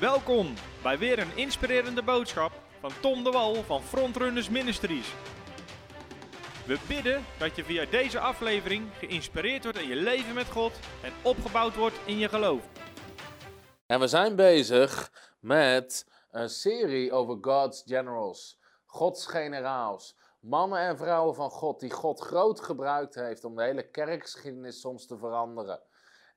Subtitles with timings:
[0.00, 5.14] Welkom bij weer een inspirerende boodschap van Tom de Wal van Frontrunners Ministries.
[6.66, 10.72] We bidden dat je via deze aflevering geïnspireerd wordt in je leven met God
[11.02, 12.68] en opgebouwd wordt in je geloof.
[13.86, 20.16] En we zijn bezig met een serie over God's Generals, Gods generaals.
[20.40, 25.06] Mannen en vrouwen van God die God groot gebruikt heeft om de hele kerkgeschiedenis soms
[25.06, 25.80] te veranderen.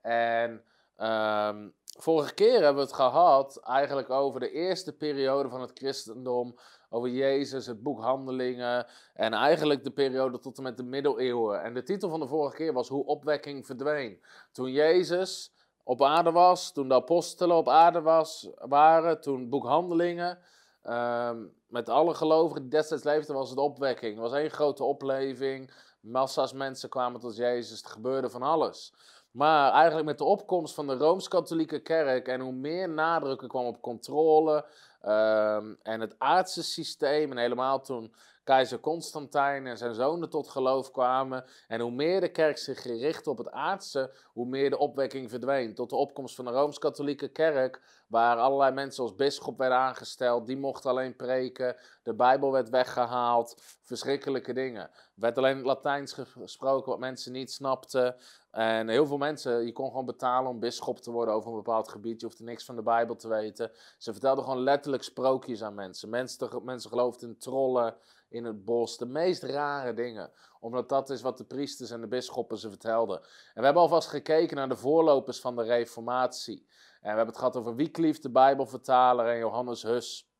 [0.01, 0.63] En
[0.95, 6.55] ehm, vorige keer hebben we het gehad eigenlijk over de eerste periode van het christendom,
[6.89, 11.63] over Jezus, het boek Handelingen en eigenlijk de periode tot en met de middeleeuwen.
[11.63, 14.21] En de titel van de vorige keer was Hoe opwekking verdween.
[14.51, 15.53] Toen Jezus
[15.83, 20.39] op aarde was, toen de apostelen op aarde was, waren, toen boek Handelingen.
[20.81, 24.15] ehm, met alle gelovigen die destijds leefden, was het opwekking.
[24.15, 25.71] Er was één grote opleving.
[25.99, 27.83] Massa's mensen kwamen tot Jezus.
[27.83, 28.93] Er gebeurde van alles.
[29.31, 33.65] Maar eigenlijk met de opkomst van de Rooms-Katholieke Kerk en hoe meer nadruk er kwam
[33.65, 34.65] op controle
[35.01, 38.13] ehm, en het aardse systeem, en helemaal toen
[38.49, 43.29] keizer Constantijn en zijn zonen tot geloof kwamen, en hoe meer de kerk zich gerichtte
[43.29, 45.75] op het aardse, hoe meer de opwekking verdween.
[45.75, 50.57] Tot de opkomst van de Rooms-Katholieke Kerk, waar allerlei mensen als bisschop werden aangesteld, die
[50.57, 54.81] mochten alleen preken, de Bijbel werd weggehaald, verschrikkelijke dingen.
[54.81, 58.15] Er werd alleen Latijns gesproken wat mensen niet snapten.
[58.51, 61.89] En heel veel mensen, je kon gewoon betalen om bisschop te worden over een bepaald
[61.89, 62.19] gebied.
[62.19, 63.71] Je hoefde niks van de Bijbel te weten.
[63.97, 66.09] Ze vertelden gewoon letterlijk sprookjes aan mensen.
[66.09, 67.95] Mensen, mensen geloofden in trollen
[68.29, 68.97] in het bos.
[68.97, 70.31] De meest rare dingen.
[70.59, 73.19] Omdat dat is wat de priesters en de bisschoppen ze vertelden.
[73.19, 76.67] En we hebben alvast gekeken naar de voorlopers van de Reformatie.
[77.01, 80.31] En we hebben het gehad over Wycliffe, de Bijbelvertaler, en Johannes Hus.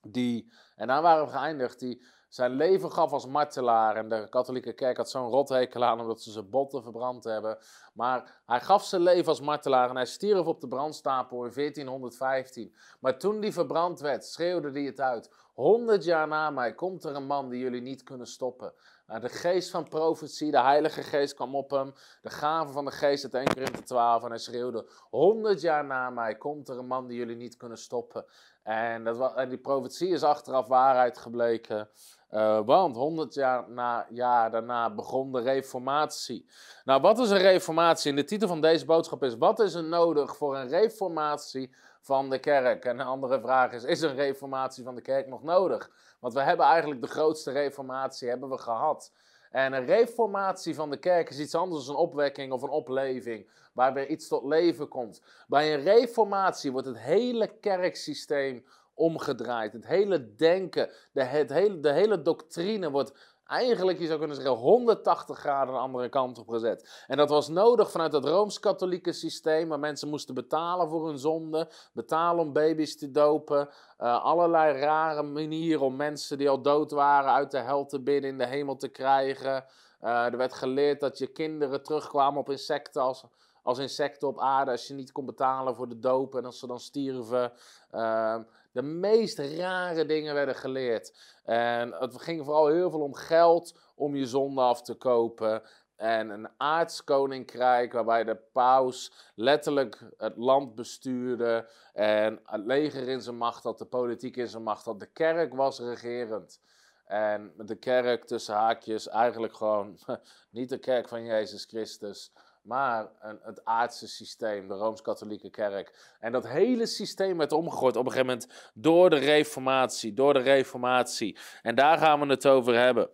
[0.00, 3.96] Die, en daar waren we geëindigd, die zijn leven gaf als martelaar.
[3.96, 7.58] En de katholieke kerk had zo'n rothekel aan omdat ze zijn botten verbrand hebben.
[7.92, 12.74] Maar hij gaf zijn leven als martelaar en hij stierf op de brandstapel in 1415.
[13.00, 15.30] Maar toen die verbrand werd, schreeuwde hij het uit.
[15.54, 18.72] Honderd jaar na mij komt er een man die jullie niet kunnen stoppen.
[19.06, 21.92] Nou, de geest van profetie, de heilige geest kwam op hem.
[22.22, 24.86] De gave van de geest uit 1 Korinthe 12 en hij schreeuwde.
[25.10, 28.24] Honderd jaar na mij komt er een man die jullie niet kunnen stoppen.
[28.62, 31.88] En, dat en die profetie is achteraf waarheid gebleken.
[32.28, 36.50] Eh, want 100 jaar, na, jaar daarna begon de reformatie.
[36.84, 38.10] Nou, wat is een reformatie?
[38.10, 42.30] En de titel van deze boodschap is: Wat is er nodig voor een reformatie van
[42.30, 42.84] de kerk?
[42.84, 45.90] En een andere vraag is: Is een reformatie van de kerk nog nodig?
[46.20, 49.12] Want we hebben eigenlijk de grootste reformatie hebben we gehad.
[49.50, 53.50] En een reformatie van de kerk is iets anders dan een opwekking of een opleving,
[53.72, 55.22] waar weer iets tot leven komt.
[55.46, 58.64] Bij een reformatie wordt het hele kerksysteem
[58.94, 59.72] omgedraaid.
[59.72, 64.54] Het hele denken, de, het hele, de hele doctrine wordt eigenlijk, je zou kunnen zeggen,
[64.54, 67.04] 180 graden een andere kant op gezet.
[67.06, 71.68] En dat was nodig vanuit het Rooms-Katholieke systeem, waar mensen moesten betalen voor hun zonde,
[71.92, 73.68] betalen om baby's te dopen,
[73.98, 78.30] eh, allerlei rare manieren om mensen die al dood waren uit de hel te bidden
[78.30, 79.64] in de hemel te krijgen.
[80.00, 83.24] Eh, er werd geleerd dat je kinderen terugkwamen op insecten als,
[83.62, 86.66] als insecten op aarde als je niet kon betalen voor de doop en als ze
[86.66, 87.52] dan stierven.
[87.90, 88.42] Ehm,
[88.74, 91.14] de meest rare dingen werden geleerd.
[91.44, 95.62] En het ging vooral heel veel om geld om je zonde af te kopen.
[95.96, 101.68] En een aardskoninkrijk waarbij de paus letterlijk het land bestuurde.
[101.92, 105.00] En het leger in zijn macht had, de politiek in zijn macht had.
[105.00, 106.60] De kerk was regerend.
[107.04, 109.98] En de kerk tussen haakjes eigenlijk gewoon
[110.50, 112.32] niet de kerk van Jezus Christus,
[112.64, 116.16] maar een, het aardse systeem, de Rooms-Katholieke Kerk.
[116.20, 120.40] En dat hele systeem werd omgegooid op een gegeven moment door de Reformatie, door de
[120.40, 121.38] Reformatie.
[121.62, 123.10] En daar gaan we het over hebben,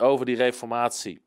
[0.00, 1.22] over die Reformatie.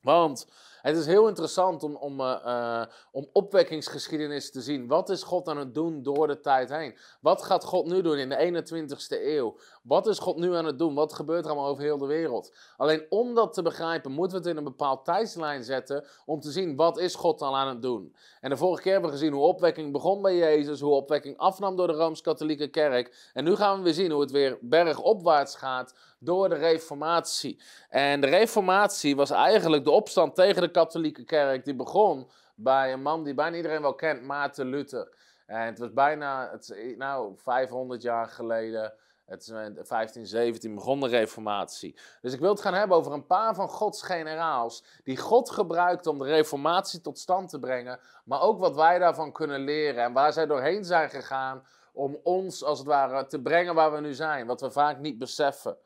[0.00, 0.46] Want
[0.86, 4.86] het is heel interessant om, om, eh, eh, om opwekkingsgeschiedenis te zien.
[4.86, 6.96] Wat is God aan het doen door de tijd heen?
[7.20, 9.56] Wat gaat God nu doen in de 21ste eeuw?
[9.82, 10.94] Wat is God nu aan het doen?
[10.94, 12.56] Wat gebeurt er allemaal over heel de wereld?
[12.76, 16.50] Alleen om dat te begrijpen, moeten we het in een bepaald tijdslijn zetten om te
[16.50, 18.14] zien wat is God al aan het doen.
[18.40, 21.76] En de vorige keer hebben we gezien hoe opwekking begon bij Jezus, hoe opwekking afnam
[21.76, 23.30] door de Rooms-Katholieke Kerk.
[23.32, 27.62] En nu gaan we weer zien hoe het weer bergopwaarts gaat door de Reformatie.
[27.88, 31.64] En de Reformatie was eigenlijk de opstand tegen de Katholieke Kerk.
[31.64, 35.14] Die begon bij een man die bijna iedereen wel kent, Maarten Luther.
[35.46, 38.94] En het was bijna, het, is, nou, 500 jaar geleden.
[39.26, 41.98] Het is in 1517 begon de Reformatie.
[42.20, 44.84] Dus ik wil het gaan hebben over een paar van Gods generaals.
[45.04, 48.00] die God gebruikte om de Reformatie tot stand te brengen.
[48.24, 50.04] maar ook wat wij daarvan kunnen leren.
[50.04, 51.66] en waar zij doorheen zijn gegaan.
[51.92, 54.46] om ons als het ware te brengen waar we nu zijn.
[54.46, 55.76] Wat we vaak niet beseffen.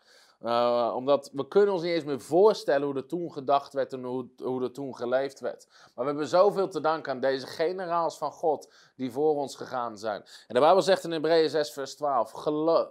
[0.45, 4.03] Uh, omdat we kunnen ons niet eens meer voorstellen hoe er toen gedacht werd en
[4.05, 5.67] hoe, hoe er toen geleefd werd.
[5.69, 9.99] Maar we hebben zoveel te danken aan deze generaals van God die voor ons gegaan
[9.99, 10.21] zijn.
[10.21, 12.33] En de Bijbel zegt in Hebreeën 6 vers 12,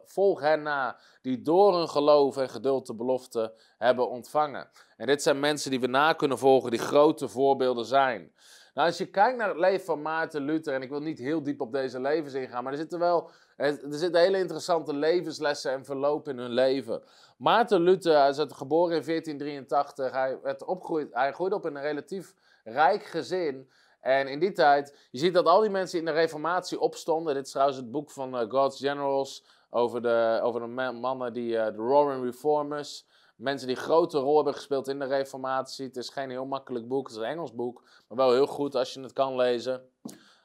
[0.06, 4.70] volg hen na die door hun geloof en geduld de belofte hebben ontvangen.
[4.98, 8.32] En dit zijn mensen die we na kunnen volgen, die grote voorbeelden zijn.
[8.74, 11.44] Nou, als je kijkt naar het leven van Maarten Luther, en ik wil niet heel
[11.44, 13.30] diep op deze levens ingaan, maar er zitten wel
[13.60, 17.04] er zitten hele interessante levenslessen en verloop in hun leven.
[17.38, 20.12] Maarten Luther hij is geboren in 1483.
[20.12, 22.34] Hij, werd opgegroeid, hij groeide op in een relatief
[22.64, 23.70] rijk gezin.
[24.00, 27.34] En in die tijd, je ziet dat al die mensen in de reformatie opstonden.
[27.34, 31.52] Dit is trouwens het boek van uh, God's Generals over de, over de mannen die,
[31.52, 33.06] uh, de Roaring Reformers.
[33.36, 35.86] Mensen die grote rol hebben gespeeld in de reformatie.
[35.86, 37.84] Het is geen heel makkelijk boek, het is een Engels boek.
[38.08, 39.90] Maar wel heel goed als je het kan lezen.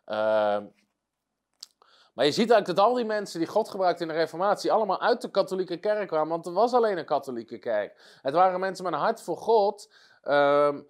[0.06, 0.58] Uh,
[2.14, 5.00] maar je ziet eigenlijk dat al die mensen die God gebruikte in de Reformatie allemaal
[5.00, 8.18] uit de katholieke kerk kwamen, want er was alleen een katholieke kerk.
[8.22, 9.92] Het waren mensen met een hart voor God.
[10.22, 10.80] Ehm,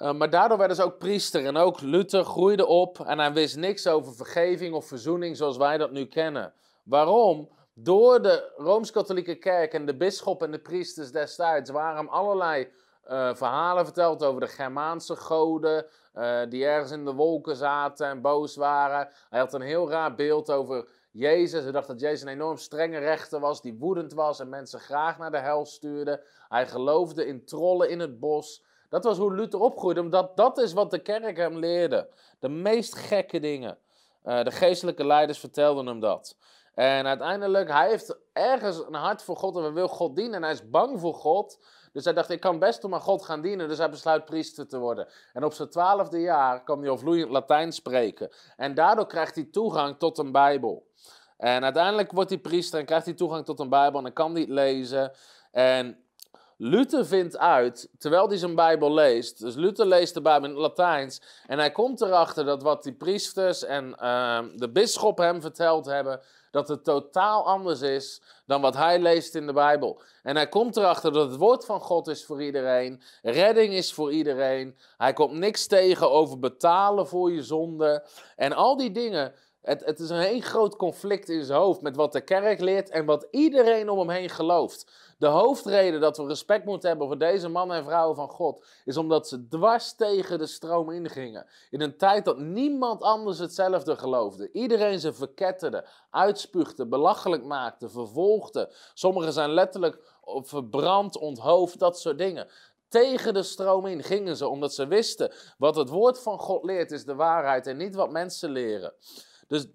[0.00, 1.46] eh, maar daardoor werden ze ook priester.
[1.46, 5.78] En ook Luther groeide op en hij wist niks over vergeving of verzoening zoals wij
[5.78, 6.52] dat nu kennen.
[6.84, 7.48] Waarom?
[7.74, 12.68] Door de Rooms-Katholieke Kerk en de bisschop en de priesters destijds waren hem allerlei
[13.08, 18.20] uh, verhalen verteld over de Germaanse goden, uh, die ergens in de wolken zaten en
[18.20, 19.08] boos waren.
[19.30, 21.62] Hij had een heel raar beeld over Jezus.
[21.62, 25.18] Hij dacht dat Jezus een enorm strenge rechter was, die woedend was en mensen graag
[25.18, 26.24] naar de hel stuurde.
[26.48, 28.68] Hij geloofde in trollen in het bos.
[28.90, 32.08] Dat was hoe Luther opgroeide, omdat dat is wat de kerk hem leerde.
[32.38, 33.78] De meest gekke dingen.
[34.24, 36.36] Uh, de geestelijke leiders vertelden hem dat.
[36.74, 40.34] En uiteindelijk, hij heeft ergens een hart voor God en hij wil God dienen.
[40.34, 41.64] En hij is bang voor God.
[41.92, 43.68] Dus hij dacht, ik kan best om aan God gaan dienen.
[43.68, 45.08] Dus hij besluit priester te worden.
[45.32, 48.30] En op zijn twaalfde jaar kan hij al vloeiend Latijn spreken.
[48.56, 50.86] En daardoor krijgt hij toegang tot een Bijbel.
[51.36, 53.98] En uiteindelijk wordt hij priester en krijgt hij toegang tot een Bijbel.
[53.98, 55.12] En dan kan hij het lezen.
[55.50, 56.04] En
[56.62, 60.62] Luther vindt uit, terwijl hij zijn Bijbel leest, dus Luther leest de Bijbel in het
[60.62, 65.86] Latijns, en hij komt erachter dat wat die priesters en uh, de bisschop hem verteld
[65.86, 66.20] hebben,
[66.50, 70.02] dat het totaal anders is dan wat hij leest in de Bijbel.
[70.22, 74.12] En hij komt erachter dat het woord van God is voor iedereen, redding is voor
[74.12, 74.76] iedereen.
[74.96, 79.34] Hij komt niks tegen over betalen voor je zonde en al die dingen.
[79.60, 82.90] Het, het, is een heel groot conflict in zijn hoofd met wat de kerk leert
[82.90, 84.92] en wat iedereen om hem heen gelooft.
[85.18, 88.96] De hoofdreden dat we respect moeten hebben voor deze mannen en vrouwen van God, is
[88.96, 91.46] omdat ze dwars tegen de stroom ingingen.
[91.70, 94.52] In een tijd dat niemand anders hetzelfde geloofde.
[94.52, 98.72] Iedereen ze verketterde, uitspuugde, belachelijk maakte, vervolgde.
[98.94, 102.48] Sommigen zijn letterlijk verbrand, onthoofd, dat soort dingen.
[102.88, 106.90] Tegen de stroom in gingen ze, omdat ze wisten wat het woord van God leert
[106.90, 108.92] is de waarheid en niet wat mensen leren.
[109.50, 109.66] Dus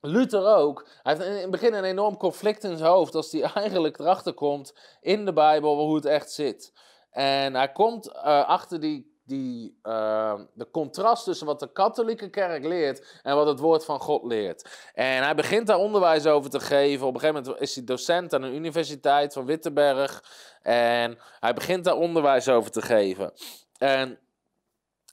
[0.00, 0.88] Luther ook.
[1.02, 4.32] Hij heeft in het begin een enorm conflict in zijn hoofd als hij eigenlijk erachter
[4.32, 6.72] komt in de Bijbel hoe het echt zit.
[7.10, 12.64] En hij komt uh, achter die, die, uh, de contrast tussen wat de katholieke kerk
[12.64, 14.90] leert en wat het woord van God leert.
[14.94, 17.06] En hij begint daar onderwijs over te geven.
[17.06, 20.24] Op een gegeven moment is hij docent aan een universiteit van Wittenberg.
[20.62, 23.32] En hij begint daar onderwijs over te geven.
[23.78, 24.18] En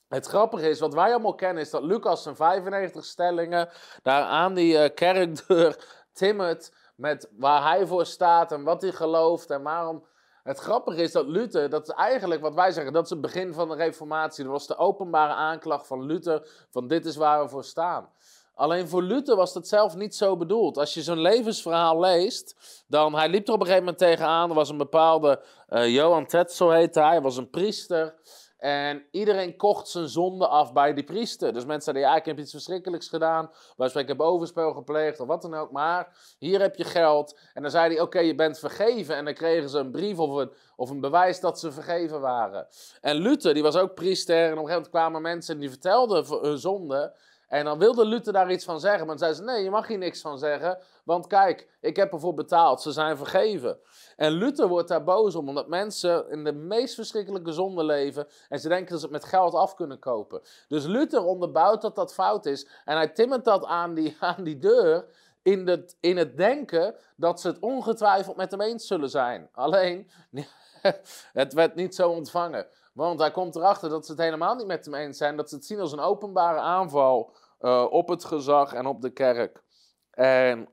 [0.10, 3.70] het grappige is, wat wij allemaal kennen, is dat Lucas zijn 95 stellingen
[4.04, 9.50] daar aan die uh, kerkdeur timmert met waar hij voor staat en wat hij gelooft
[9.50, 10.06] en waarom.
[10.44, 13.54] Het grappige is dat Luther, dat is eigenlijk wat wij zeggen, dat is het begin
[13.54, 14.44] van de reformatie.
[14.44, 18.10] Dat was de openbare aanklacht van Luther, van dit is waar we voor staan.
[18.54, 20.78] Alleen voor Luther was dat zelf niet zo bedoeld.
[20.78, 22.56] Als je zo'n levensverhaal leest,
[22.88, 26.26] dan, hij liep er op een gegeven moment tegenaan, er was een bepaalde, uh, Johan
[26.26, 28.16] Tetzel heette hij, hij was een priester.
[28.60, 31.54] En iedereen kocht zijn zonde af bij die priester.
[31.54, 33.52] Dus mensen zeiden, ja, ik heb iets verschrikkelijks gedaan.
[33.78, 35.72] Wij ik heb overspel gepleegd of wat dan ook.
[35.72, 37.40] Maar hier heb je geld.
[37.54, 39.16] En dan zei hij, oké, je bent vergeven.
[39.16, 42.68] En dan kregen ze een brief of een, of een bewijs dat ze vergeven waren.
[43.02, 44.36] En Luther, die was ook priester.
[44.36, 47.14] En op een gegeven moment kwamen mensen die vertelden hun zonde.
[47.50, 49.08] En dan wilde Luther daar iets van zeggen.
[49.08, 50.78] Maar dan zei ze, nee, je mag hier niks van zeggen.
[51.04, 52.82] Want kijk, ik heb ervoor betaald.
[52.82, 53.80] Ze zijn vergeven.
[54.16, 58.60] En Luther wordt daar boos om, omdat mensen in de meest verschrikkelijke zonde leven en
[58.60, 60.42] ze denken dat ze het met geld af kunnen kopen.
[60.68, 64.58] Dus Luther onderbouwt dat dat fout is en hij timmert dat aan die, aan die
[64.58, 65.06] deur
[65.42, 69.50] in, de, in het denken dat ze het ongetwijfeld met hem eens zullen zijn.
[69.52, 70.10] Alleen,
[71.34, 72.68] het werd niet zo ontvangen.
[73.00, 75.56] Want hij komt erachter dat ze het helemaal niet met hem eens zijn, dat ze
[75.56, 79.64] het zien als een openbare aanval uh, op het gezag en op de kerk.
[80.12, 80.70] En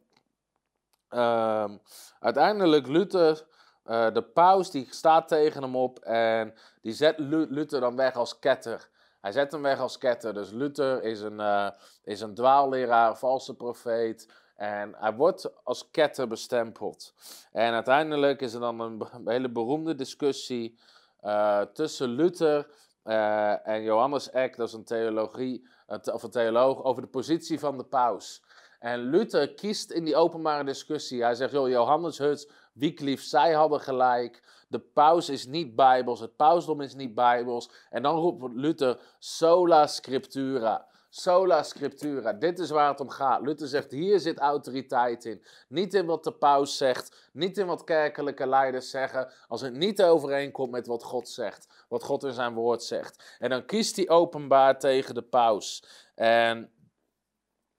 [1.10, 1.80] Um,
[2.20, 3.46] uiteindelijk Luther,
[3.84, 8.38] uh, de paus, die staat tegen hem op en die zet Luther dan weg als
[8.38, 8.88] ketter.
[9.20, 10.34] Hij zet hem weg als ketter.
[10.34, 11.70] Dus Luther is een, uh,
[12.04, 14.28] is een dwaalleraar, valse profeet.
[14.56, 17.14] En hij wordt als ketter bestempeld.
[17.52, 20.78] En uiteindelijk is er dan een hele beroemde discussie
[21.26, 22.66] uh, tussen Luther
[23.04, 25.68] uh, en Johannes Eck, dat is een, theologie,
[26.12, 28.44] of een theoloog, over de positie van de paus.
[28.78, 33.80] En Luther kiest in die openbare discussie, hij zegt, joh, Johannes Huts, Wycliffe, zij hadden
[33.80, 34.42] gelijk.
[34.68, 37.70] De paus is niet bijbels, het pausdom is niet bijbels.
[37.90, 40.86] En dan roept Luther sola scriptura.
[41.18, 43.42] Sola scriptura, dit is waar het om gaat.
[43.42, 45.44] Luther zegt, hier zit autoriteit in.
[45.68, 50.02] Niet in wat de paus zegt, niet in wat kerkelijke leiders zeggen, als het niet
[50.02, 53.36] overeenkomt met wat God zegt, wat God in zijn woord zegt.
[53.38, 55.84] En dan kiest hij openbaar tegen de paus.
[56.14, 56.72] En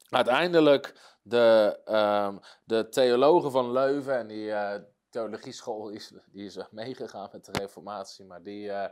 [0.10, 1.80] uiteindelijk de,
[2.30, 4.76] um, de theologen van Leuven, en die uh,
[5.10, 8.86] theologieschool is, die is meegegaan met de reformatie, maar die, uh,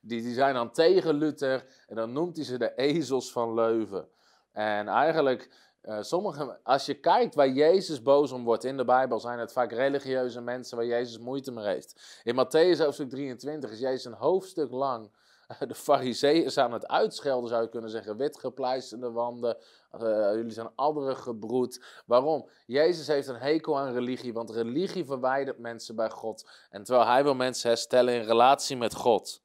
[0.00, 4.08] die, die zijn dan tegen Luther en dan noemt hij ze de ezels van Leuven.
[4.52, 5.50] En eigenlijk,
[5.82, 9.52] uh, sommige, als je kijkt waar Jezus boos om wordt in de Bijbel, zijn het
[9.52, 12.20] vaak religieuze mensen waar Jezus moeite mee heeft.
[12.22, 15.10] In Matthäus hoofdstuk 23 is Jezus een hoofdstuk lang
[15.58, 18.16] de fariseeën aan het uitschelden, zou je kunnen zeggen.
[18.16, 19.56] Witgepleisterde wanden,
[19.94, 20.00] uh,
[20.34, 21.84] jullie zijn andere gebroed.
[22.06, 22.48] Waarom?
[22.66, 26.48] Jezus heeft een hekel aan religie, want religie verwijdert mensen bij God.
[26.70, 29.42] En terwijl hij wil mensen herstellen in relatie met God.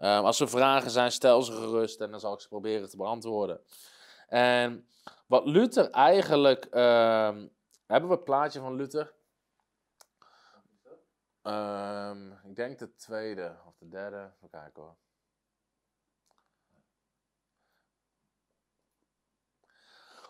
[0.00, 2.96] Um, als er vragen zijn, stel ze gerust en dan zal ik ze proberen te
[2.96, 3.60] beantwoorden.
[4.28, 4.88] En
[5.26, 6.64] wat Luther eigenlijk.
[6.64, 7.50] Um,
[7.86, 9.14] hebben we het plaatje van Luther?
[11.42, 14.32] Um, ik denk de tweede of de derde.
[14.36, 14.96] Even kijken hoor.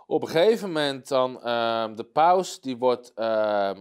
[0.07, 1.35] Op een gegeven moment dan
[1.97, 3.13] de paus, die wordt.
[3.17, 3.79] Uh,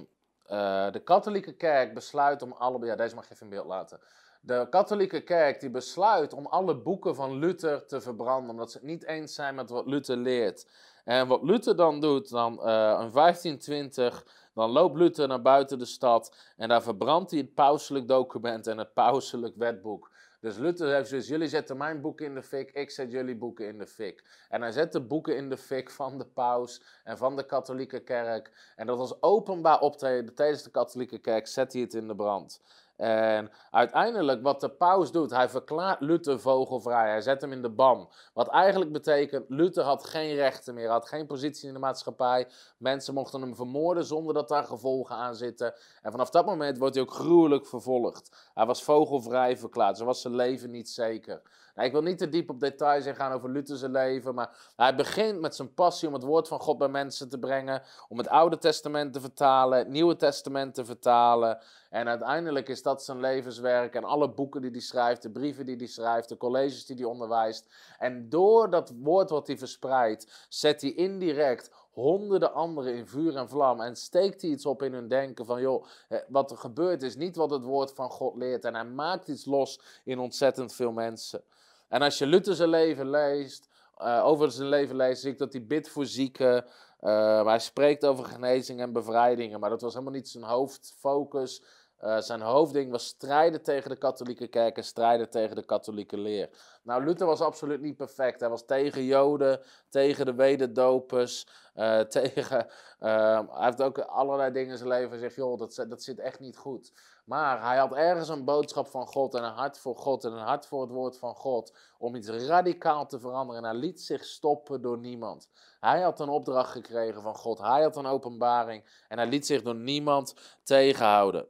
[0.92, 2.86] de katholieke kerk besluit om alle.
[2.86, 4.00] Ja, deze mag je even in beeld laten.
[4.48, 8.88] De katholieke kerk die besluit om alle boeken van Luther te verbranden, omdat ze het
[8.88, 10.68] niet eens zijn met wat Luther leert.
[11.04, 15.86] En wat Luther dan doet, dan uh, in 1520, dan loopt Luther naar buiten de
[15.86, 20.12] stad en daar verbrandt hij het pauselijk document en het pauselijk wetboek.
[20.40, 23.68] Dus Luther heeft dus, jullie zetten mijn boeken in de fik, ik zet jullie boeken
[23.68, 24.24] in de fik.
[24.50, 28.00] En hij zet de boeken in de fik van de paus en van de katholieke
[28.00, 28.74] kerk.
[28.76, 32.62] En dat was openbaar optreden tijdens de katholieke kerk, zet hij het in de brand.
[32.98, 37.10] En uiteindelijk wat de paus doet, hij verklaart Luther vogelvrij.
[37.10, 38.10] Hij zet hem in de ban.
[38.34, 42.48] Wat eigenlijk betekent, Luther had geen rechten meer, had geen positie in de maatschappij.
[42.78, 45.74] Mensen mochten hem vermoorden zonder dat daar gevolgen aan zitten.
[46.02, 48.52] En vanaf dat moment wordt hij ook gruwelijk vervolgd.
[48.54, 51.42] Hij was vogelvrij verklaard, zo was zijn leven niet zeker.
[51.78, 55.40] Nou, ik wil niet te diep op details ingaan over Luther's leven, maar hij begint
[55.40, 58.58] met zijn passie om het woord van God bij mensen te brengen, om het Oude
[58.58, 61.60] Testament te vertalen, het Nieuwe Testament te vertalen.
[61.90, 65.76] En uiteindelijk is dat zijn levenswerk en alle boeken die hij schrijft, de brieven die
[65.76, 67.74] hij schrijft, de colleges die hij onderwijst.
[68.00, 73.50] En door dat woord wat hij verspreidt, zet hij indirect honderden anderen in vuur en
[73.50, 75.86] vlam en steekt hij iets op in hun denken van joh,
[76.28, 79.46] wat er gebeurt is niet wat het woord van God leert en hij maakt iets
[79.46, 81.42] los in ontzettend veel mensen.
[81.90, 85.54] En als je Luther zijn leven leest, uh, over zijn leven leest, zie ik dat
[85.54, 86.66] hij bidt voor zieken.
[87.02, 91.64] Uh, hij spreekt over genezing en bevrijdingen, maar dat was helemaal niet zijn hoofdfocus.
[92.04, 96.50] Uh, zijn hoofdding was strijden tegen de katholieke kerk en strijden tegen de katholieke leer.
[96.84, 98.40] Nou, Luther was absoluut niet perfect.
[98.40, 101.48] Hij was tegen Joden, tegen de wederdopers,
[102.10, 102.68] tegen...
[103.00, 106.58] Hij heeft ook allerlei dingen in zijn leven gezegd, joh, dat, dat zit echt niet
[106.58, 106.92] goed.
[107.28, 110.46] Maar hij had ergens een boodschap van God en een hart voor God en een
[110.46, 111.78] hart voor het woord van God.
[111.98, 113.64] Om iets radicaal te veranderen.
[113.64, 115.50] En hij liet zich stoppen door niemand.
[115.80, 117.58] Hij had een opdracht gekregen van God.
[117.58, 119.04] Hij had een openbaring.
[119.08, 121.48] En hij liet zich door niemand tegenhouden.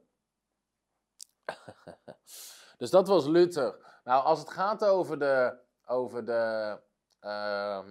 [2.78, 4.00] dus dat was Luther.
[4.04, 6.76] Nou, als het gaat over de, over de,
[7.20, 7.84] uh,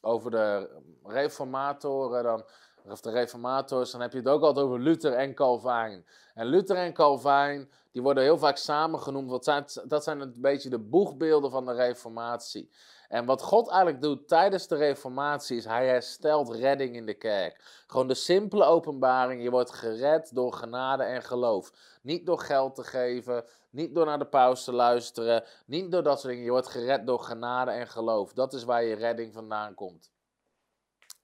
[0.00, 2.44] over de reformatoren, dan,
[2.88, 6.06] of de reformators, dan heb je het ook altijd over Luther en Calvijn.
[6.34, 10.70] En Luther en Calvijn, die worden heel vaak samengenoemd, want zijn, dat zijn een beetje
[10.70, 12.70] de boegbeelden van de reformatie.
[13.08, 17.84] En wat God eigenlijk doet tijdens de reformatie is hij herstelt redding in de kerk.
[17.86, 21.72] Gewoon de simpele openbaring, je wordt gered door genade en geloof.
[22.02, 26.20] Niet door geld te geven, niet door naar de paus te luisteren, niet door dat
[26.20, 26.44] soort dingen.
[26.44, 28.32] Je wordt gered door genade en geloof.
[28.32, 30.10] Dat is waar je redding vandaan komt.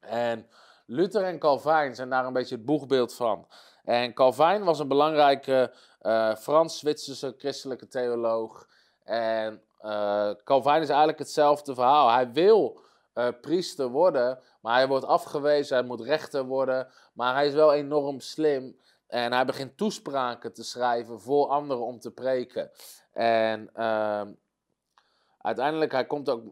[0.01, 0.49] En
[0.91, 3.47] Luther en Calvijn zijn daar een beetje het boegbeeld van.
[3.85, 8.69] En Calvijn was een belangrijke uh, Frans-Zwitserse christelijke theoloog.
[9.05, 12.11] En uh, Calvijn is eigenlijk hetzelfde verhaal.
[12.11, 12.81] Hij wil
[13.15, 15.77] uh, priester worden, maar hij wordt afgewezen.
[15.77, 18.77] Hij moet rechter worden, maar hij is wel enorm slim.
[19.07, 22.71] En hij begint toespraken te schrijven voor anderen om te preken.
[23.13, 24.23] En uh,
[25.39, 26.43] uiteindelijk, hij komt ook,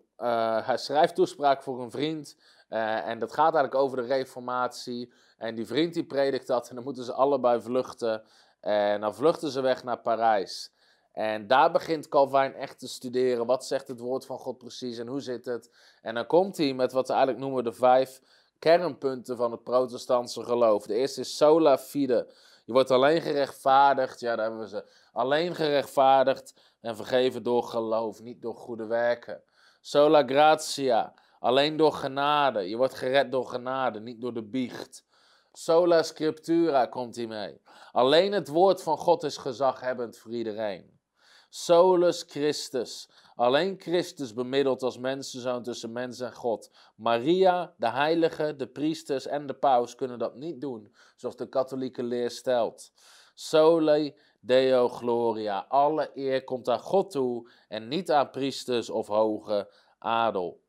[0.67, 2.37] hij schrijft toespraak voor een vriend.
[2.69, 5.13] Eh, en dat gaat eigenlijk over de reformatie.
[5.39, 8.23] En die vriend die predikt dat en dan moeten ze allebei vluchten.
[8.61, 10.75] En dan vluchten ze weg naar Parijs.
[11.13, 13.47] En daar begint Calvijn echt te studeren.
[13.47, 15.71] Wat zegt het woord van God precies en hoe zit het?
[16.03, 18.21] En dan komt hij met wat we eigenlijk noemen de vijf
[18.59, 20.87] kernpunten van het protestantse geloof.
[20.87, 22.33] De eerste is sola fide.
[22.65, 24.85] Je wordt alleen gerechtvaardigd, ja, daar hebben we ze.
[25.13, 29.43] Alleen gerechtvaardigd en vergeven door geloof, niet door goede werken.
[29.81, 31.15] Sola gratia.
[31.47, 32.69] Alleen door genade.
[32.69, 35.05] Je wordt gered door genade, niet door de biecht.
[35.53, 37.61] Sola scriptura komt hij mee.
[37.93, 40.99] Alleen het woord van God is gezaghebbend voor iedereen.
[41.49, 43.11] Solus Christus.
[43.35, 46.71] Alleen Christus bemiddelt als mensenzoon tussen mens en God.
[46.97, 52.03] Maria, de heilige, de priesters en de paus kunnen dat niet doen, zoals de katholieke
[52.03, 52.93] leer stelt.
[53.35, 55.67] Sole Deo Gloria.
[55.69, 60.65] Alle eer komt aan God toe en niet aan priesters of hoge adel.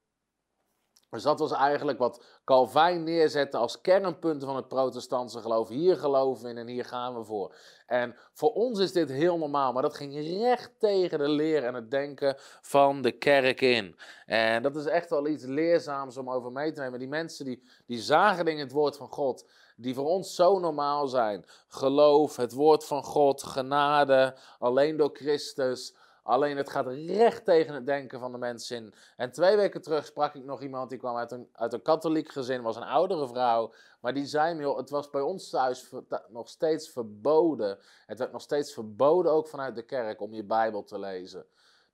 [1.10, 5.68] Dus dat was eigenlijk wat Calvijn neerzette als kernpunten van het protestantse geloof.
[5.70, 7.56] Hier geloven we in en hier gaan we voor.
[7.86, 11.74] En voor ons is dit heel normaal, maar dat ging recht tegen de leer en
[11.74, 13.96] het denken van de kerk in.
[14.26, 17.00] En dat is echt wel iets leerzaams om over mee te nemen.
[17.00, 19.46] Die mensen die, die zagen dingen in het woord van God,
[19.76, 21.46] die voor ons zo normaal zijn.
[21.68, 25.96] Geloof, het woord van God, genade, alleen door Christus.
[26.28, 28.94] Alleen het gaat recht tegen het denken van de mensen in.
[29.16, 32.32] En twee weken terug sprak ik nog iemand die kwam uit een, uit een katholiek
[32.32, 33.74] gezin, was een oudere vrouw.
[34.00, 35.90] Maar die zei het was bij ons thuis
[36.30, 37.78] nog steeds verboden.
[38.06, 41.46] Het werd nog steeds verboden, ook vanuit de kerk, om je Bijbel te lezen.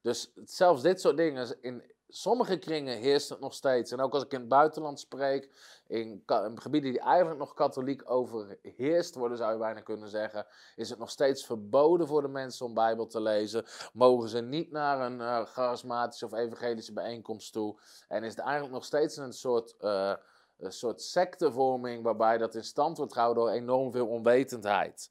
[0.01, 3.91] Dus zelfs dit soort dingen in, sommige kringen heerst het nog steeds.
[3.91, 5.49] En ook als ik in het buitenland spreek,
[5.87, 6.23] in,
[6.55, 11.09] gebieden die eigenlijk nog katholiek overheerst worden, zou je bijna kunnen zeggen, is het nog
[11.09, 13.65] steeds verboden voor de mensen om Bijbel te lezen.
[13.93, 17.79] Mogen ze niet naar een uh, charismatische of evangelische bijeenkomst toe.
[18.07, 20.13] En is het eigenlijk nog steeds een soort, uh,
[20.59, 25.09] een soort sectevorming waarbij dat in stand wordt gehouden door enorm veel onwetendheid.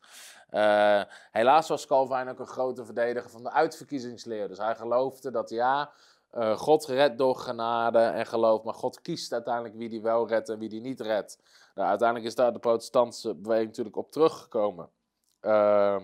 [0.51, 4.49] Uh, helaas was Calvin ook een grote verdediger van de uitverkiezingsleer.
[4.49, 5.93] Dus hij geloofde dat ja,
[6.35, 10.49] uh, God redt door genade en geloof, maar God kiest uiteindelijk wie die wel redt
[10.49, 11.39] en wie die niet redt.
[11.75, 14.91] Nou, uiteindelijk is daar de protestantse beweging natuurlijk op teruggekomen.
[15.41, 15.97] Uh,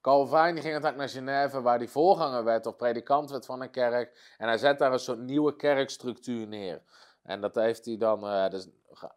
[0.00, 4.34] Calvijn ging uiteindelijk naar Genève, waar hij voorganger werd of predikant werd van een kerk.
[4.38, 6.82] En hij zet daar een soort nieuwe kerkstructuur neer.
[7.22, 8.68] En dat heeft hij dan, uh, dus,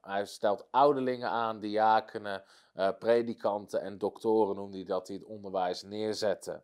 [0.01, 2.43] hij stelt ouderlingen aan, diakenen,
[2.75, 6.63] uh, predikanten en doktoren, noemde hij dat, die het onderwijs neerzetten.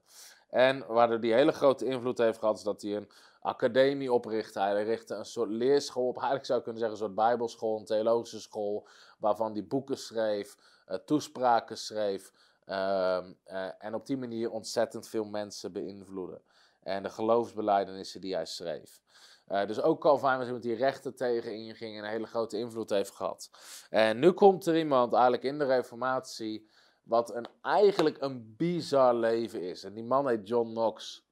[0.49, 3.09] En waar hij hele grote invloed heeft gehad, is dat hij een
[3.41, 4.59] academie oprichtte.
[4.59, 8.39] Hij richtte een soort leerschool op, eigenlijk zou kunnen zeggen een soort bijbelschool, een theologische
[8.39, 10.57] school, waarvan hij boeken schreef,
[10.89, 12.31] uh, toespraken schreef.
[12.65, 16.41] Uh, uh, en op die manier ontzettend veel mensen beïnvloeden.
[16.83, 19.01] En de geloofsbeleidenissen die hij schreef.
[19.47, 22.89] Uh, dus ook Calvin was iemand die rechten tegen inging en een hele grote invloed
[22.89, 23.49] heeft gehad.
[23.89, 26.69] En nu komt er iemand eigenlijk in de Reformatie
[27.09, 29.83] wat een, eigenlijk een bizar leven is.
[29.83, 31.27] En die man heet John Knox.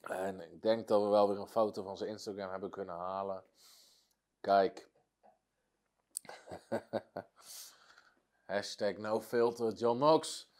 [0.00, 3.42] En ik denk dat we wel weer een foto van zijn Instagram hebben kunnen halen.
[4.40, 4.88] Kijk.
[8.44, 10.50] Hashtag no filter John Knox.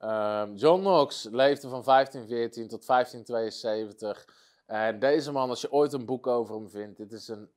[0.00, 4.28] Um, John Knox leefde van 1514 tot 1572.
[4.66, 7.50] En deze man, als je ooit een boek over hem vindt, dit is een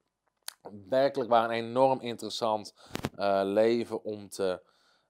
[0.89, 2.73] werkelijk waar een enorm interessant
[3.17, 4.61] uh, leven om te,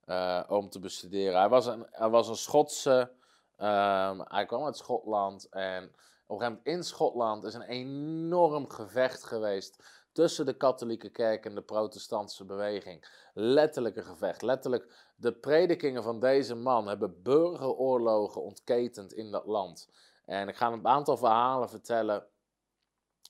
[0.06, 1.40] uh, om te bestuderen.
[1.40, 3.12] Hij was een, hij was een Schotse,
[3.58, 5.84] um, hij kwam uit Schotland en
[6.28, 11.46] op een gegeven moment in Schotland is een enorm gevecht geweest tussen de katholieke kerk
[11.46, 13.08] en de protestantse beweging.
[13.34, 14.42] Letterlijk een gevecht.
[14.42, 19.90] Letterlijk, de predikingen van deze man hebben burgeroorlogen ontketend in dat land.
[20.26, 22.28] En ik ga een aantal verhalen vertellen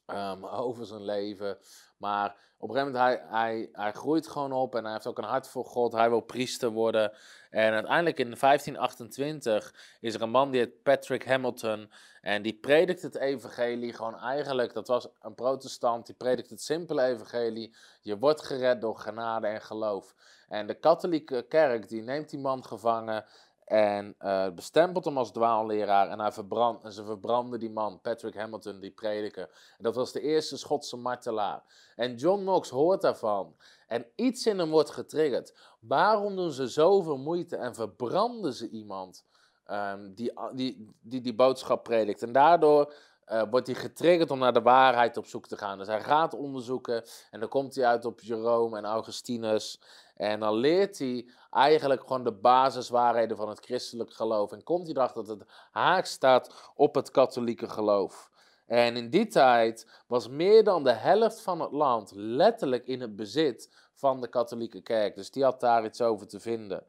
[0.07, 1.57] um, over zijn leven.
[1.97, 5.17] Maar op een gegeven moment, hij, hij, hij groeit gewoon op en hij heeft ook
[5.17, 5.91] een hart voor God.
[5.91, 7.11] Hij wil priester worden.
[7.49, 11.91] En uiteindelijk in 1528 is er een man die heet Patrick Hamilton.
[12.21, 17.01] En die predikt het evangelie gewoon eigenlijk, dat was een protestant, die predikt het simpele
[17.01, 17.75] evangelie.
[18.01, 20.15] Je wordt gered door genade en geloof.
[20.47, 23.25] En de katholieke kerk, die neemt die man gevangen
[23.67, 28.36] en uh, bestempelt hem als dwaalleraar en, hij verbrand, en ze verbranden die man, Patrick
[28.36, 29.43] Hamilton, die prediker.
[29.77, 31.63] En dat was de eerste Schotse martelaar.
[31.95, 33.56] En John Knox hoort daarvan.
[33.88, 35.53] En iets in hem wordt getriggerd.
[35.80, 39.25] Waarom doen ze zoveel moeite en verbranden ze iemand
[39.71, 42.21] um, die, die, die die boodschap predikt?
[42.21, 42.93] En daardoor
[43.32, 45.77] uh, wordt hij getriggerd om naar de waarheid op zoek te gaan.
[45.77, 49.82] Dus hij gaat onderzoeken en dan komt hij uit op Jerome en Augustinus.
[50.15, 54.51] En dan leert hij eigenlijk gewoon de basiswaarheden van het christelijk geloof.
[54.51, 58.29] En komt hij erachter dat het haak staat op het katholieke geloof.
[58.65, 63.15] En in die tijd was meer dan de helft van het land letterlijk in het
[63.15, 65.15] bezit van de katholieke kerk.
[65.15, 66.83] Dus die had daar iets over te vinden.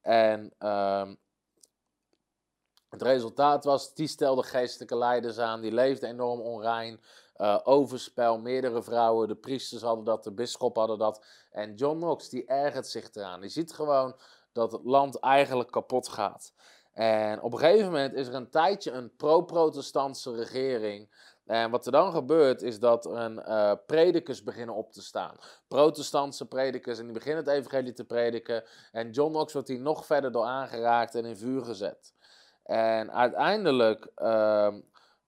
[0.00, 1.14] En ehm,
[2.88, 7.00] het resultaat was, die stelde geestelijke leiders aan, die leefden enorm onrein.
[7.36, 11.24] Uh, overspel, meerdere vrouwen, de priesters hadden dat, de bisschop hadden dat.
[11.50, 13.40] En John Knox, die ergert zich eraan.
[13.40, 14.16] Die ziet gewoon
[14.52, 16.52] dat het land eigenlijk kapot gaat.
[16.92, 21.08] En op een gegeven moment is er een tijdje een pro-protestantse regering.
[21.46, 25.36] En wat er dan gebeurt, is dat er een uh, predikers beginnen op te staan.
[25.68, 28.64] Protestantse predikers, en die beginnen het evangelie te prediken.
[28.92, 32.14] En John Knox wordt hier nog verder door aangeraakt en in vuur gezet.
[32.62, 34.74] En uiteindelijk uh,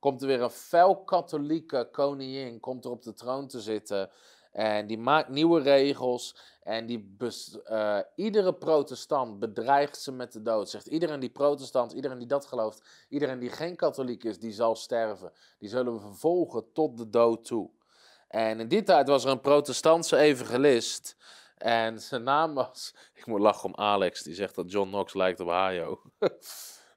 [0.07, 4.11] komt er weer een fel katholieke koningin, komt er op de troon te zitten.
[4.53, 6.37] En die maakt nieuwe regels.
[6.63, 10.71] En die uh, iedere protestant bedreigt ze met de dood.
[10.71, 14.77] Zegt iedereen die protestant, iedereen die dat gelooft, iedereen die geen katholiek is, die zal
[14.77, 15.33] sterven.
[15.59, 17.71] Die zullen we vervolgen tot de dood toe.
[18.29, 21.17] En in die tijd was er een protestantse evangelist.
[21.57, 22.95] En zijn naam was.
[23.15, 26.01] Ik moet lachen om Alex, die zegt dat John Knox lijkt op Hayo.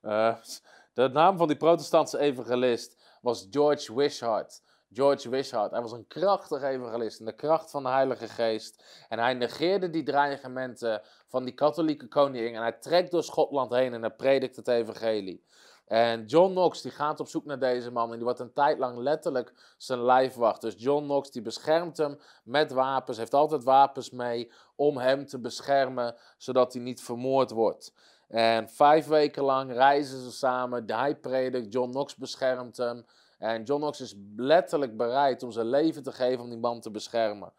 [0.01, 0.35] uh,
[0.93, 4.61] de naam van die protestantse evangelist was George Wishart.
[4.93, 5.71] George Wishart.
[5.71, 8.83] Hij was een krachtig evangelist in de kracht van de Heilige Geest.
[9.09, 12.55] En hij negeerde die dreigementen van die katholieke koning.
[12.55, 15.47] En hij trekt door Schotland heen en hij predikt het evangelie.
[15.89, 18.77] En John Knox die gaat op zoek naar deze man en die wordt een tijd
[18.77, 20.61] lang letterlijk zijn lijfwacht.
[20.61, 25.39] Dus John Knox die beschermt hem met wapens, heeft altijd wapens mee om hem te
[25.39, 27.93] beschermen, zodat hij niet vermoord wordt.
[28.29, 33.05] En vijf weken lang reizen ze samen, hij predikt, John Knox beschermt hem.
[33.37, 36.91] En John Knox is letterlijk bereid om zijn leven te geven om die man te
[36.91, 37.53] beschermen.